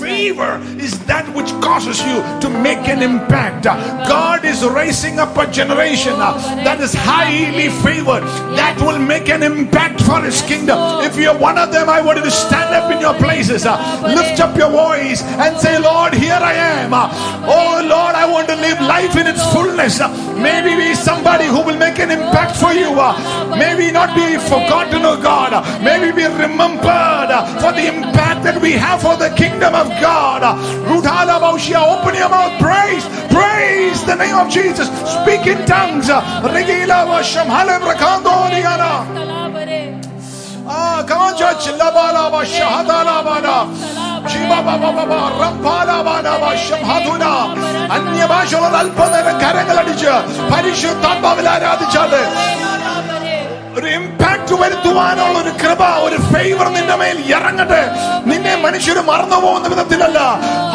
[0.00, 3.64] Favor is that which causes you to make an impact.
[3.64, 8.22] God is raising up a generation that is highly favored,
[8.56, 10.78] that will make an impact for His kingdom.
[11.02, 14.40] If you're one of them, I want you to stand up in your places, lift
[14.40, 16.92] up your voice, and say, Lord, here I am.
[16.92, 19.98] Oh Lord, I want to live life in its fullness.
[20.36, 22.92] Maybe be somebody who will make an impact for you.
[23.56, 25.56] Maybe not be forgotten, oh God.
[25.82, 27.32] Maybe be remembered
[27.64, 27.88] for the
[28.46, 30.46] that we have for the kingdom of God.
[30.46, 33.02] Open your mouth, praise,
[33.34, 34.86] praise the name of Jesus.
[34.86, 36.06] Speak in tongues.
[40.68, 41.66] Ah, come on, church.
[41.74, 43.70] Labalaba, Shahadanabana,
[44.30, 47.54] Jibababa, Rampalabana, Shamhatuna,
[50.50, 50.90] Parishu
[51.90, 53.15] Chale.
[53.77, 57.81] ഒരു impact വരുത്തുവാനുള്ള ഒരു കൃപ ഒരു favour നിന്റെ മേൽ ഇറങ്ങട്ടെ
[58.29, 60.19] നിന്നെ മനുഷ്യർ മറന്നു പോകുന്ന വിധത്തിലല്ല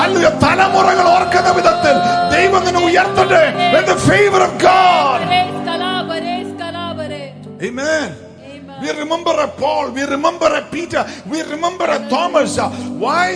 [0.05, 1.97] അല്ല തലമുറകൾ ഓർക്കുന്ന വിധത്തിൽ
[2.37, 3.43] ദൈവം നിന്നെ ഉയർത്തട്ടെ
[3.75, 6.35] Let the favor of God Praise Kalabare.
[6.61, 7.23] Kalabare.
[7.63, 8.09] Amen.
[8.47, 8.81] Amen.
[8.83, 12.55] We remember a Paul, we remember a Peter, we remember a Thomas.
[12.99, 13.29] Why?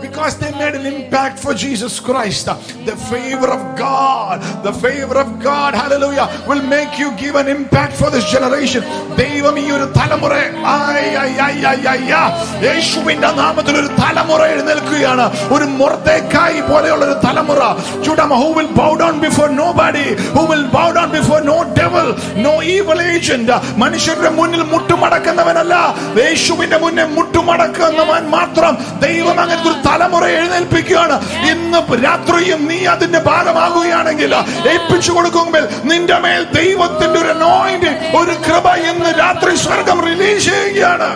[0.00, 2.46] Because they made an impact for Jesus Christ.
[2.84, 7.94] The favor of God, the favor of God, hallelujah, will make you give an impact
[7.94, 8.82] for this generation.
[9.20, 10.32] ദൈവം ഈ ഒരു തലമുറ
[10.72, 12.22] ആയ് ആയ് ആയ് ആയ് ആയ് ആ.
[12.66, 15.24] യേശുവിന്റെ നാമത്തിൽ ഒരു തലമുറ എഴുന്നേൽക്കുകയാണ്
[15.56, 17.60] ഒരു മൊർദ്ദേക്കായി പോലെയുള്ള ഒരു തലമുറ
[18.06, 22.06] ചുടമ who will bow down before nobody who will bow down before no devil
[22.46, 23.50] no evil agent
[23.84, 25.74] മനുഷ്യരുടെ മുന്നിൽ മുട്ടുമടക്കുന്നവനല്ല
[26.20, 28.74] യേശുവിന്റെ മുന്നിൽ മുട്ടുമടക്കുന്നവൻ മാത്രം
[29.06, 31.15] ദൈവം അങ്ങനത്തെ ഒരു തലമുറ എഴുന്നേൽപ്പിക്കുകയാണ്
[31.51, 34.33] ഇന്ന് രാത്രിയും നീ അതിന്റെ ഭാഗമാകുകയാണെങ്കിൽ
[34.73, 41.11] ഏൽപ്പിച്ചു കൊടുക്കുമ്പോൾ നിന്റെ മേൽ ദൈവത്തിന്റെ ഒരു നോയിന്റ് ഒരു കൃപ ഇന്ന് രാത്രി സ്വർഗം റിലീസ് ചെയ്യുകയാണ്.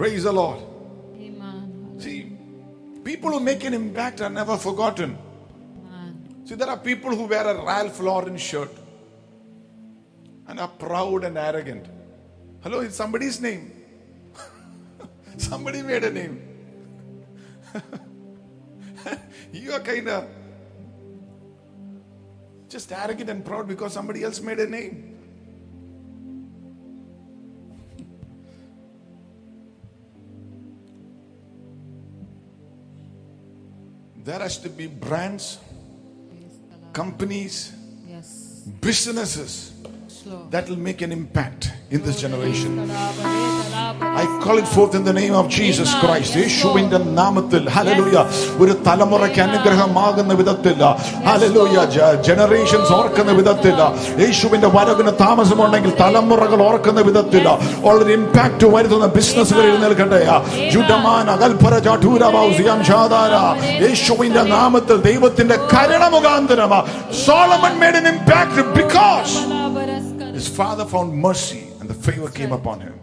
[0.00, 0.60] Praise the Lord.
[2.02, 2.18] See,
[3.08, 5.10] people who make an impact are never forgotten.
[6.46, 8.72] See, there are people who wear a Ralph Lauren shirt
[10.48, 11.84] and are proud and arrogant.
[12.64, 13.64] Hello, it's somebody's name.
[15.40, 16.42] Somebody made a name.
[19.52, 20.26] you are kind of
[22.68, 25.16] just arrogant and proud because somebody else made a name.
[34.24, 35.58] There has to be brands,
[36.92, 37.72] companies,
[38.06, 38.62] Yes.
[38.80, 39.72] businesses.
[40.50, 42.90] That will make an impact in this generation.
[44.12, 45.88] I call it forth in the name of Jesus.
[46.02, 46.32] Christ.
[46.36, 48.16] യേശുവിന്റെ നാമത്തിൽ hallelujah
[48.62, 50.80] ഒരു തലമുറയ്ക്ക് അനുഗ്രഹമാകുന്ന വിധത്തിൽ
[51.28, 51.76] ഹലലൂയ
[52.28, 53.78] generations ഓർക്കുന്ന വിധത്തിൽ
[54.24, 57.46] യേശുവിന്റെ വരവിന് താമസമുണ്ടെങ്കിൽ തലമുറകൾ ഓർക്കുന്ന വിധത്തിൽ
[57.88, 60.20] ഉള്ളൊരു ഇമ്പാക്ട് വരുത്തുന്ന ബിസിനസ്സുകൾ എഴുന്നേൽക്കട്ടെ
[60.74, 63.34] ജുഡമാന കൽപ്പര ചാഠൂരബൗസിയം ഷാദാര
[63.86, 66.74] യേശുവിന്റെ നാമത്തിൽ ദൈവത്തിന്റെ കരുണ മുഖാന്തരം
[67.24, 69.70] Solomon made an impact because Kalabare.
[69.72, 69.89] Kalabare.
[70.40, 72.98] His father found mercy and the favor came upon him.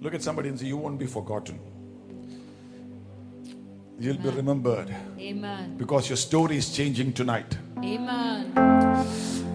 [0.00, 1.58] Look at somebody and say, You won't be forgotten.
[3.98, 5.76] You'll be remembered Amen.
[5.76, 7.58] because your story is changing tonight.
[7.78, 8.52] Amen.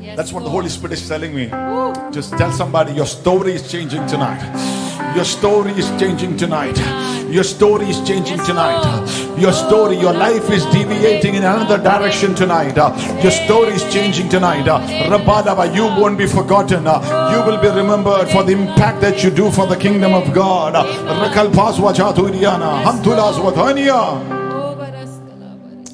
[0.01, 1.47] Yes, That's what the Holy Spirit is telling me.
[1.47, 1.93] Woo.
[2.11, 4.78] Just tell somebody your story is changing tonight.
[5.15, 6.77] Your story is changing tonight.
[7.29, 8.83] Your story is changing tonight.
[9.37, 12.75] Your story, your life is deviating in another direction tonight.
[13.21, 14.65] Your story is changing tonight.
[14.65, 16.83] Rabadaba, You won't be forgotten.
[16.85, 20.75] You will be remembered for the impact that you do for the kingdom of God.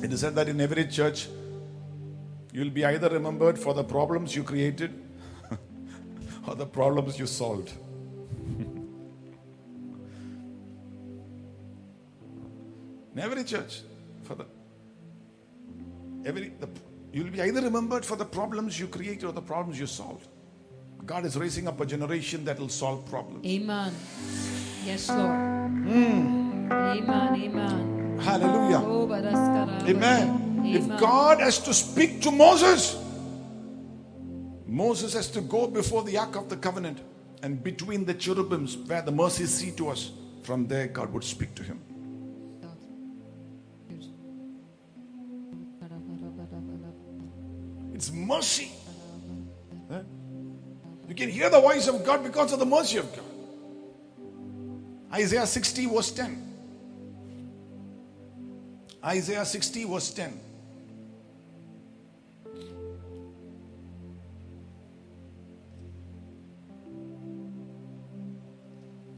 [0.04, 1.28] It is said that in every church,
[2.54, 4.94] you'll be either remembered for the problems you created
[6.48, 7.74] or the problems you solved.
[13.16, 13.82] In every church,
[14.24, 14.46] for the
[16.26, 16.68] every the,
[17.14, 20.28] you'll be either remembered for the problems you created or the problems you solved.
[21.06, 23.46] God is raising up a generation that will solve problems.
[23.46, 23.94] Amen.
[24.86, 25.30] Yes, Lord.
[25.30, 26.70] Amen.
[26.72, 28.20] Amen.
[28.20, 28.82] Hallelujah.
[28.84, 29.90] Oh, Kalabare.
[29.90, 30.66] Amen.
[30.66, 32.98] If God has to speak to Moses,
[34.66, 37.00] Moses has to go before the Ark of the Covenant
[37.44, 40.12] and between the cherubims where the mercy seat was.
[40.44, 41.80] From there, God would speak to him.
[47.96, 48.74] It's mercy.
[51.08, 53.24] You can hear the voice of God because of the mercy of God.
[55.14, 56.54] Isaiah 60, verse 10.
[59.02, 60.40] Isaiah 60, verse 10.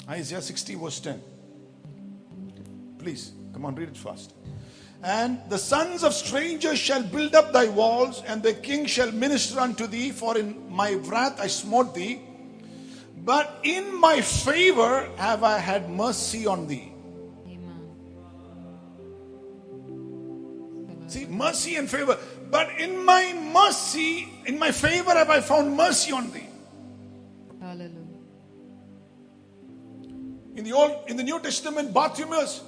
[0.07, 1.21] Isaiah 60, verse 10.
[2.99, 4.35] Please, come on, read it fast.
[5.03, 9.59] And the sons of strangers shall build up thy walls, and the king shall minister
[9.59, 12.21] unto thee, for in my wrath I smote thee.
[13.23, 16.93] But in my favor have I had mercy on thee.
[17.45, 17.89] Amen.
[21.07, 22.17] See, mercy and favor.
[22.49, 26.47] But in my mercy, in my favor have I found mercy on thee.
[27.59, 27.91] Hallelujah.
[30.55, 32.61] In the old, in the New Testament, Bartimaeus,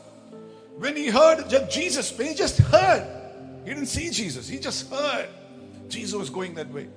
[0.80, 3.06] when he heard Jesus, when he just heard,
[3.66, 5.28] he didn't see Jesus, he just heard
[5.90, 6.88] Jesus was going that way.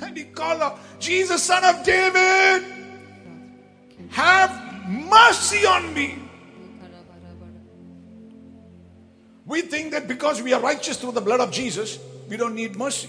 [0.00, 2.64] And he called out, Jesus, son of David,
[4.08, 6.18] have mercy on me.
[9.44, 12.76] We think that because we are righteous through the blood of Jesus, we don't need
[12.76, 13.08] mercy.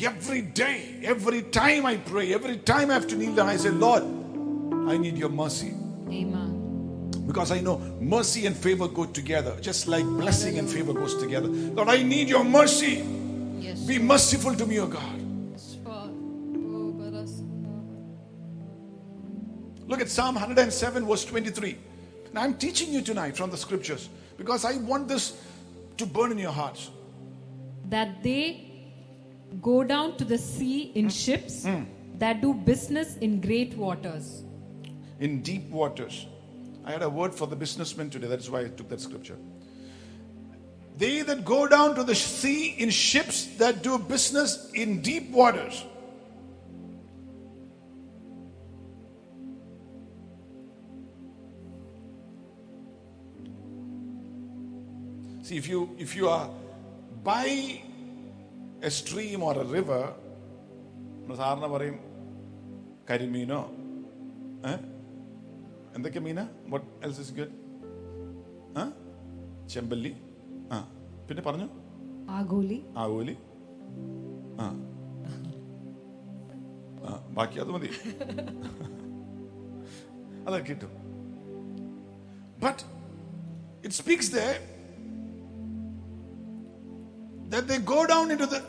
[0.00, 3.70] Every day, every time I pray, every time I have to kneel down, I say,
[3.70, 4.02] Lord,
[4.88, 5.74] I need your mercy.
[6.08, 6.57] Amen.
[7.28, 11.48] Because I know mercy and favor go together, just like blessing and favor goes together.
[11.48, 13.04] Lord, I need your mercy.
[13.58, 13.80] Yes.
[13.80, 15.20] Be merciful to me, O God.
[15.84, 16.08] Oh,
[17.14, 17.42] us-
[19.86, 21.76] Look at Psalm 107, verse 23.
[22.32, 24.08] Now I'm teaching you tonight from the scriptures
[24.38, 25.38] because I want this
[25.98, 26.90] to burn in your hearts.
[27.90, 28.64] That they
[29.60, 31.82] go down to the sea in ships hmm.
[32.16, 34.44] that do business in great waters.
[35.20, 36.26] in deep waters.
[36.87, 38.27] I had a word for the businessmen today.
[38.27, 39.37] That's why I took that scripture.
[40.97, 45.83] They that go down to the sea in ships that do business in deep waters.
[55.43, 56.49] See, if you if you are
[57.23, 57.81] by
[58.81, 60.13] a stream or a river,
[61.39, 61.97] സാറിന് പറയും
[63.09, 63.59] കരിമീനോ
[64.69, 64.73] ഏ?
[65.97, 67.53] എന്തൊക്കെ മീനാ വട്ട് else is good
[68.77, 68.85] ആ
[69.67, 70.13] ചെമ്പല്ലി
[70.71, 70.79] ആ
[71.29, 71.69] പിന്നെ പറഞ്ഞു
[72.33, 72.77] Agoli.
[72.97, 73.33] ആവോലി
[74.59, 74.65] ആ
[77.03, 77.89] ആ ബാക്കി അത് മതി
[80.45, 80.93] അതൊക്കെ കിട്ടും
[82.63, 82.83] but
[83.85, 84.41] it speaks the
[87.49, 88.59] that they go down into the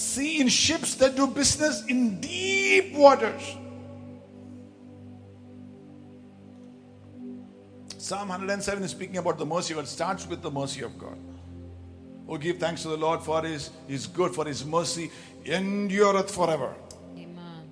[0.00, 3.46] sea in ships that do business in deep waters.
[8.03, 11.17] Psalm 107 is speaking about the mercy, but starts with the mercy of God.
[12.27, 15.09] Oh, give thanks to the Lord for his, his good, for his mercy
[15.45, 16.75] endureth forever.
[17.15, 17.71] Amen.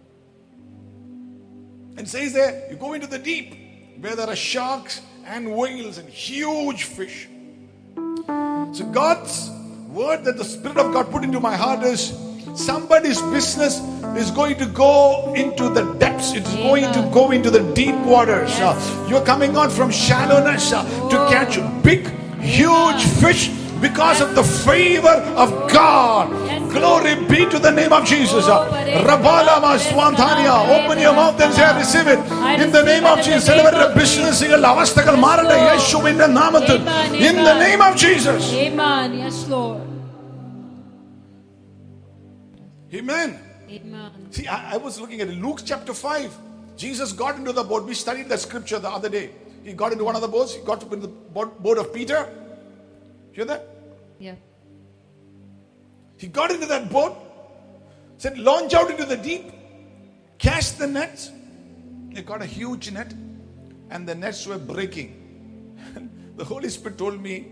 [1.98, 6.08] And says there, you go into the deep where there are sharks and whales and
[6.08, 7.28] huge fish.
[8.26, 9.50] So God's
[9.90, 12.12] word that the Spirit of God put into my heart is
[12.56, 13.80] Somebody's business
[14.18, 16.34] is going to go into the depths.
[16.34, 18.50] It's going to go into the deep waters.
[18.60, 19.10] Yes.
[19.10, 22.08] you're coming out from shallowness uh, to catch big,
[22.40, 23.50] huge fish
[23.80, 24.30] because yes.
[24.30, 26.30] of the favor of God.
[26.46, 26.62] Yes.
[26.74, 28.46] Glory be to the name of Jesus.
[28.46, 30.86] Rabalama Swantania.
[30.86, 32.20] Open your mouth and say, I receive it.
[32.62, 33.46] In the name of Jesus.
[33.46, 34.42] Celebrate business.
[34.42, 35.94] In the name of Jesus.
[37.14, 38.54] In the name of Jesus.
[38.54, 39.18] Amen.
[39.18, 39.91] Yes, Lord.
[42.94, 43.40] Amen.
[43.70, 44.12] Amen.
[44.32, 45.30] See, I, I was looking at.
[45.30, 46.38] Luke chapter 5.
[46.76, 47.86] Jesus got into the boat.
[47.86, 49.32] We studied that scripture the other day.
[49.64, 50.56] He got into one of the boats.
[50.56, 52.28] He got up in the boat, of Peter.
[53.32, 53.68] Hear that?
[54.20, 54.36] Yeah.
[56.18, 57.18] He got into that boat,
[58.18, 59.52] said, launch out into the deep,
[60.38, 61.32] cast the nets.
[62.10, 63.14] They got a huge net,
[63.90, 65.76] and the nets were breaking.
[66.36, 67.48] the Holy Spirit told me,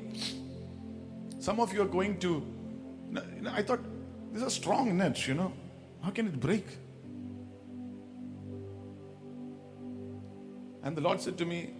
[1.40, 2.46] some of you are going to.
[3.12, 3.80] You know, I thought,
[4.34, 5.52] these are strong nets, you know.
[6.04, 6.66] How can it break?
[10.84, 11.72] And the Lord said to me,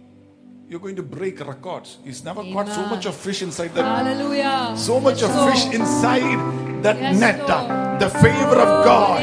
[0.68, 1.98] You're going to break records.
[2.04, 4.74] He's never caught so much of fish inside that Hallelujah.
[4.76, 5.52] so much Yes, of Lord.
[5.52, 7.40] fish inside that Yes, net.
[7.50, 8.00] Uh, Lord.
[8.00, 9.20] The favor of God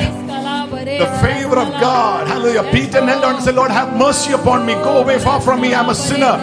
[0.66, 0.98] Yes, Kalabari.
[0.98, 2.26] The favor of God.
[2.28, 2.64] Hallelujah.
[2.64, 4.74] Peter knelt down and said, Lord, have mercy upon me.
[4.74, 5.74] Go away far from me.
[5.74, 6.36] I'm a sinner.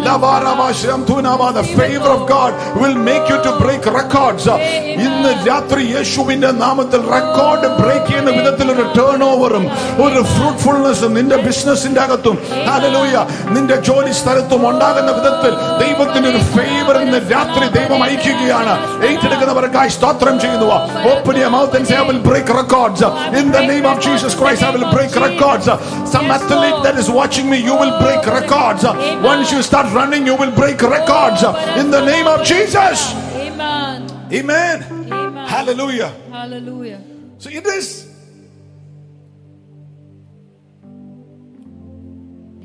[0.00, 4.44] The favor of God will make you to break records.
[5.04, 9.64] ഇന്ന് രാത്രി യേശുവിന്റെ നാമത്തിൽ record break ചെയ്യുന്ന വിധത്തിൽ ഒരു turn ഓവറും
[10.04, 12.36] ഒരു ഫ്രൂട്ട്ഫുൾനെസ്സും നിന്റെ ബിസിനസിന്റെ അകത്തും
[12.68, 13.16] ഹല്ലേലൂയ
[13.54, 15.52] നിന്റെ ജോലി സ്ഥലത്തും ഉണ്ടാകുന്ന വിധത്തിൽ
[15.82, 18.74] ദൈവത്തിന്റെ ഒരു ഫേവർ ഇന്ന് രാത്രി ദൈവം അയക്കുകയാണ്
[19.10, 20.68] ഏറ്റെടുക്കുന്നവർക്കായി സ്തോത്രം ചെയ്യുന്നു
[21.14, 23.10] open your mouth and say I will break records
[23.42, 25.65] in the the name of Jesus Christ, I will break records.
[26.11, 28.83] Some athlete that is watching me, you will break records.
[29.23, 31.43] Once you start running, you will break records.
[31.77, 33.13] In the name of Jesus.
[33.35, 34.09] Amen.
[34.31, 34.81] Amen.
[35.47, 36.09] Hallelujah.
[36.29, 37.01] Hallelujah.
[37.37, 38.09] So it is.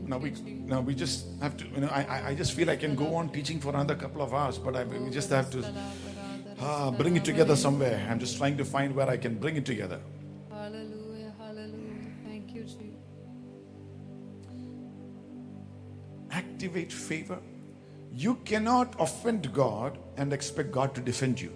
[0.09, 0.31] Now we
[0.65, 1.67] now we just have to.
[1.67, 4.33] You know, I I just feel I can go on teaching for another couple of
[4.33, 5.63] hours, but I, we just have to
[6.61, 8.07] uh, bring it together somewhere.
[8.11, 10.01] I'm just trying to find where I can bring it together.
[16.59, 17.39] Activate favor
[18.13, 21.53] you cannot offend God and expect God to defend you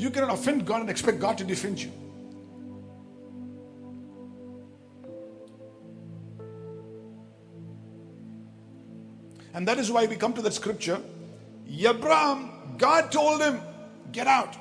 [0.00, 1.90] You cannot offend God and expect God to defend you.
[9.54, 11.00] And that is why we come to that scripture.
[11.68, 13.60] Abraham, God told him,
[14.12, 14.56] Get out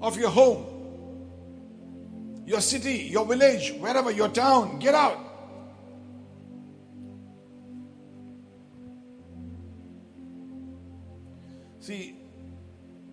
[0.00, 0.64] of your home,
[2.46, 5.18] your city, your village, wherever, your town, get out.
[11.80, 12.14] See,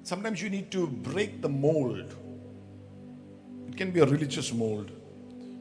[0.03, 2.13] sometimes you need to break the mold.
[3.67, 4.91] It can be a religious mold,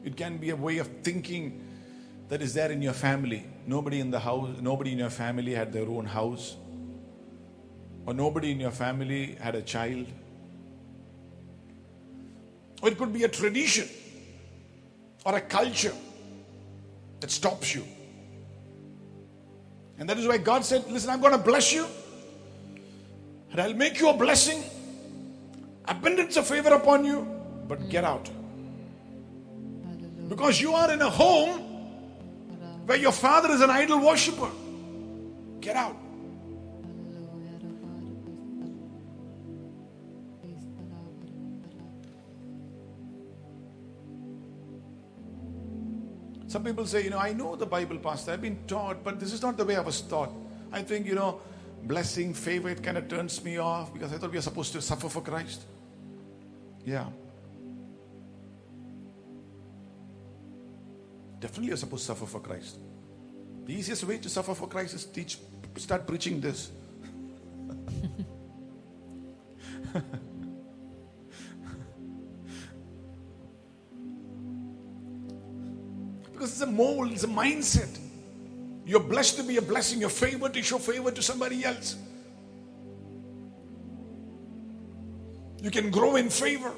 [0.03, 1.63] it can be a way of thinking
[2.29, 3.45] that is there in your family.
[3.65, 6.55] Nobody in the house, nobody in your family had their own house,
[8.05, 10.07] or nobody in your family had a child.
[12.81, 13.87] Or it could be a tradition
[15.25, 15.93] or a culture
[17.19, 17.83] that stops you.
[19.99, 21.87] And that is why God said, Listen, I'm going to bless you.
[23.51, 24.63] And I'll make you a blessing,
[25.85, 27.27] abundance of favor upon you,
[27.67, 28.29] but get out.
[30.29, 31.59] Because you are in a home
[32.85, 34.51] where your father is an idol worshiper.
[35.61, 35.95] Get out.
[46.47, 48.31] Some people say, you know, I know the Bible, Pastor.
[48.31, 50.31] I've been taught, but this is not the way I was taught.
[50.71, 51.41] I think, you know,
[51.83, 54.81] blessing, favor, it kind of turns me off because I thought we are supposed to
[54.81, 55.63] suffer for Christ.
[56.85, 57.05] Yeah.
[61.39, 62.77] Definitely you're supposed to suffer for Christ.
[63.65, 65.37] The easiest way to suffer for Christ is teach,
[65.75, 66.71] start preaching this.
[76.37, 77.97] Because it's a mold, it's a mindset.
[78.85, 81.95] You're blessed to be a blessing, you're favored to show favor to somebody else.
[85.63, 86.73] You can grow in favor.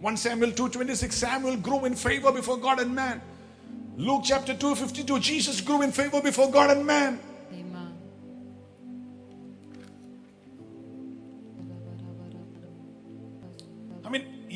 [0.00, 3.22] 1 Samuel 2:26 Samuel grew in favor before God and man.
[3.96, 7.20] Luke chapter 2 52 Jesus grew in favor before God and man.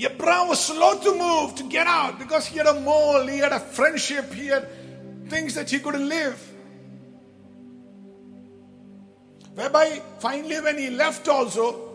[0.06, 3.52] Abraham was slow to move, to get out, because he had a mole, he had
[3.52, 4.68] a friendship, he had
[5.28, 6.38] things that he couldn't live.
[9.54, 11.90] Whereby, finally, when he left, also,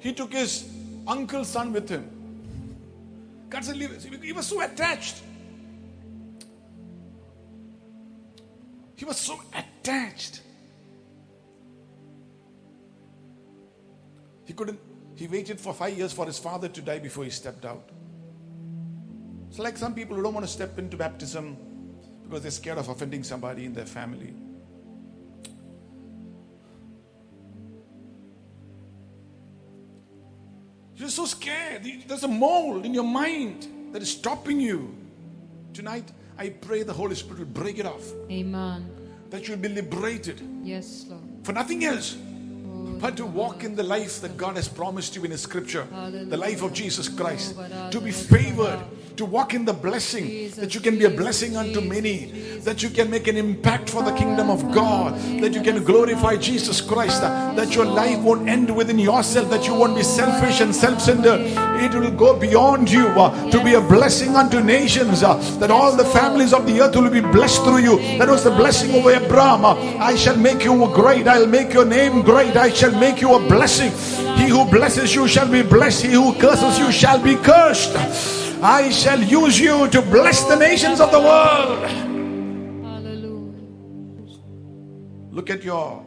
[0.00, 0.68] he took his
[1.06, 2.10] uncle's son with him.
[3.50, 3.76] God said.
[3.76, 5.22] He was so attached.
[8.96, 10.40] He was so attached.
[14.44, 14.80] He couldn't,
[15.16, 17.88] he waited for five years for his father to die before he stepped out.
[19.48, 21.56] It's like some people who don't want to step into baptism
[22.24, 24.34] because they're scared of offending somebody in their family.
[30.96, 31.82] You're so scared.
[32.06, 34.94] There's a mold in your mind that is stopping you.
[35.72, 38.88] Tonight, I pray the Holy Spirit will break it off, Amen.
[39.30, 41.22] that you'll be liberated Yes, Lord.
[41.42, 42.16] for nothing else
[43.00, 45.86] but to walk in the life that God has promised you in His scripture,
[46.28, 47.56] the life of Jesus Christ,
[47.90, 48.80] to be favored,
[49.16, 52.18] to walk in the blessing, Jesus, that you can be a blessing unto Jesus, many,
[52.26, 52.64] Jesus.
[52.64, 56.36] that you can make an impact for the kingdom of God, that you can glorify
[56.36, 60.74] Jesus Christ, that your life won't end within yourself, that you won't be selfish and
[60.74, 61.40] self centered.
[61.82, 65.94] It will go beyond you uh, to be a blessing unto nations, uh, that all
[65.94, 67.98] the families of the earth will be blessed through you.
[68.18, 69.64] That was the blessing over Abraham.
[69.64, 73.34] uh, I shall make you great, I'll make your name great, I shall make you
[73.34, 73.92] a blessing.
[74.38, 78.43] He who blesses you shall be blessed, he who curses you shall be cursed.
[78.64, 81.84] I shall use you to bless the nations of the world.
[82.82, 83.60] Hallelujah.
[85.30, 86.02] Look at your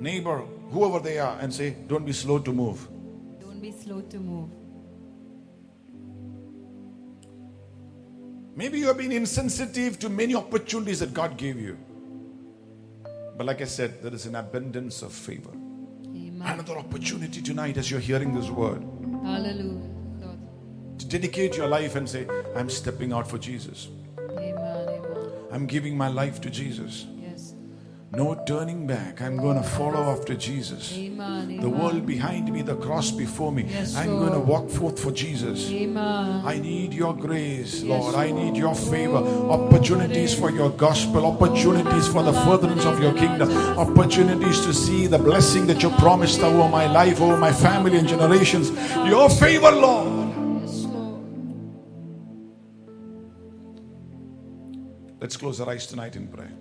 [0.00, 0.38] neighbor,
[0.72, 2.88] whoever they are, and say, Don't be slow to move.
[3.40, 4.50] Don't be slow to move.
[8.56, 11.78] Maybe you have been insensitive to many opportunities that God gave you.
[13.36, 15.52] But like I said, there is an abundance of favor.
[15.52, 16.42] Amen.
[16.44, 18.82] Another opportunity tonight as you're hearing this word
[19.22, 19.93] Hallelujah.
[20.94, 21.00] Lord.
[21.00, 22.26] to dedicate your life and say,
[22.56, 23.88] I'm stepping out for Jesus.
[24.18, 24.56] Amen.
[24.58, 25.30] Amen.
[25.52, 27.06] I'm giving my life to Jesus.
[27.20, 27.54] Yes.
[28.12, 29.20] No turning back.
[29.20, 30.92] I'm going to follow after Jesus.
[30.96, 31.60] Amen.
[31.60, 33.64] The world behind me, the cross before me.
[33.68, 34.20] Yes, I'm Lord.
[34.20, 35.70] going to walk forth for Jesus.
[35.70, 36.42] Amen.
[36.44, 38.14] I need your grace, Lord.
[38.14, 39.16] Yes, I need your favor.
[39.16, 45.18] Opportunities for your gospel, opportunities for the furtherance of your kingdom, opportunities to see the
[45.18, 48.70] blessing that you promised over my life, over my family and generations.
[49.08, 50.13] Your favor, Lord.
[55.24, 56.52] Let's close our eyes tonight in prayer.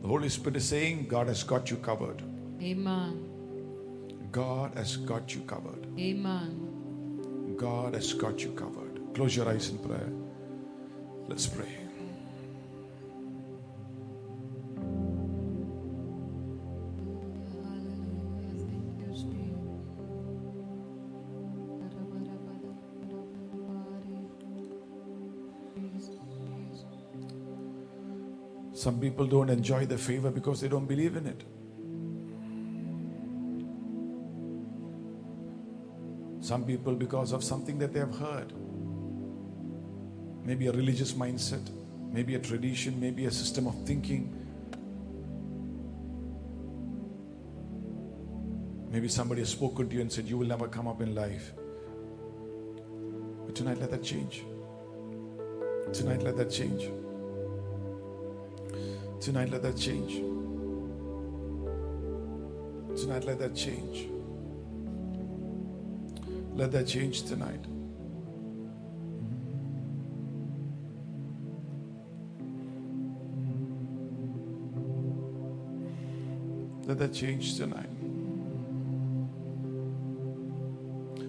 [0.00, 2.22] The Holy Spirit is saying, God has got you covered.
[2.62, 4.28] Amen.
[4.30, 5.88] God has got you covered.
[5.98, 7.56] Amen.
[7.58, 9.00] God has got you covered.
[9.14, 10.12] Close your eyes in prayer.
[11.26, 11.81] Let's pray.
[28.82, 31.44] Some people don't enjoy the favor because they don't believe in it.
[36.44, 38.52] Some people, because of something that they have heard,
[40.44, 41.70] maybe a religious mindset,
[42.10, 44.34] maybe a tradition, maybe a system of thinking.
[48.90, 51.52] Maybe somebody has spoken to you and said, You will never come up in life.
[53.46, 54.42] But tonight, let that change.
[55.92, 56.90] Tonight, let that change.
[59.22, 60.14] Tonight, let that change.
[63.00, 64.08] Tonight, let that change.
[66.56, 67.64] Let that change tonight.
[76.86, 77.88] Let that change tonight.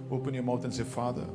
[0.09, 1.27] Open your mouth and say, Father,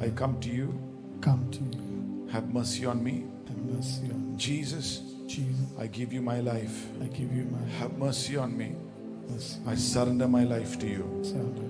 [0.00, 0.76] I come to you.
[1.20, 2.28] Come to you.
[2.32, 3.26] Have mercy on me.
[3.46, 5.66] Have mercy on Jesus, Jesus.
[5.78, 6.86] I give you my life.
[7.02, 8.74] I give you my Have mercy on me.
[9.30, 9.58] mercy.
[9.66, 11.20] I surrender my life to you.
[11.22, 11.62] Surrender.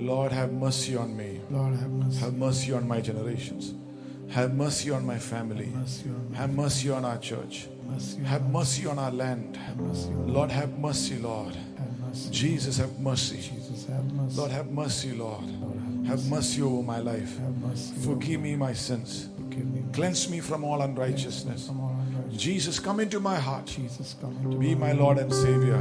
[0.00, 1.40] Lord, have mercy on me.
[1.50, 2.18] Lord, have mercy.
[2.18, 3.74] Have mercy on my generations.
[4.30, 5.66] Have mercy on my family.
[5.66, 6.34] mercy on.
[6.34, 7.68] Have mercy on our church.
[7.86, 9.56] Mercy on Have mercy on our land.
[9.56, 11.54] Have mercy on Lord, have mercy, Lord.
[11.54, 12.30] Have mercy.
[12.30, 13.36] Jesus, have mercy.
[13.36, 14.36] Jesus, have mercy.
[14.38, 15.44] Lord, have mercy, Lord.
[15.60, 17.38] Lord, have Have mercy over my life.
[17.38, 17.94] Have mercy.
[18.00, 19.28] Forgive me my sins.
[19.36, 19.84] Forgive me.
[19.92, 21.66] Cleanse me from all unrighteousness.
[21.66, 21.91] From all unrighteousness.
[22.36, 23.66] Jesus, come into my heart.
[23.66, 25.78] Jesus, come into Be my Lord and Savior.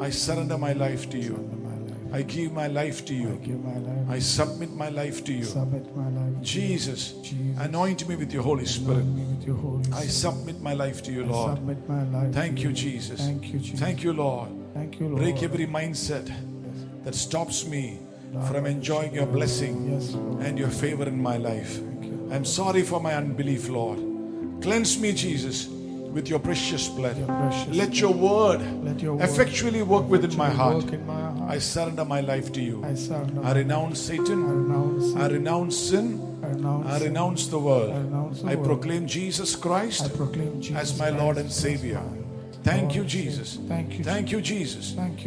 [0.00, 1.34] I surrender my life to you.
[1.34, 2.14] Surrender my life.
[2.14, 3.40] I give my life to I you.
[3.44, 4.10] give my life.
[4.10, 5.44] I submit my life to you.
[5.44, 6.42] Submit my life.
[6.42, 7.58] Jesus, Jesus.
[7.60, 8.98] anoint me with your Holy Spirit.
[8.98, 11.56] Anoint me with your Holy I submit my life to you, I Lord.
[11.56, 12.32] submit my life.
[12.32, 13.20] Thank you, Jesus.
[13.20, 13.80] Thank you, Jesus.
[13.80, 14.50] Thank you, Lord.
[14.74, 15.22] Thank you, Lord.
[15.22, 16.30] Break every mindset
[17.04, 17.98] that stops me
[18.48, 19.88] from enjoying your blessing
[20.40, 21.78] and your favor in my life.
[22.30, 24.15] I'm sorry for my unbelief, Lord.
[24.62, 27.18] Cleanse me, Jesus, with your precious blood.
[27.18, 30.84] Your precious Let your word Let your word effectually work within my heart.
[31.06, 31.50] My heart.
[31.50, 32.84] I surrender my life to you.
[32.84, 32.96] I.
[33.48, 34.44] I renounce I Satan.
[34.44, 35.16] renounce.
[35.16, 36.20] I renounce sin.
[36.42, 36.86] I renounce.
[36.86, 37.90] I renounce the world.
[37.90, 38.66] the I world.
[38.66, 42.02] proclaim Jesus Christ proclaim Jesus as my Lord and Savior.
[42.62, 43.04] Thank you.
[43.04, 43.58] Jesus.
[43.68, 44.04] Thank you.
[44.04, 44.92] Thank you, Jesus.
[44.92, 45.14] Thank you.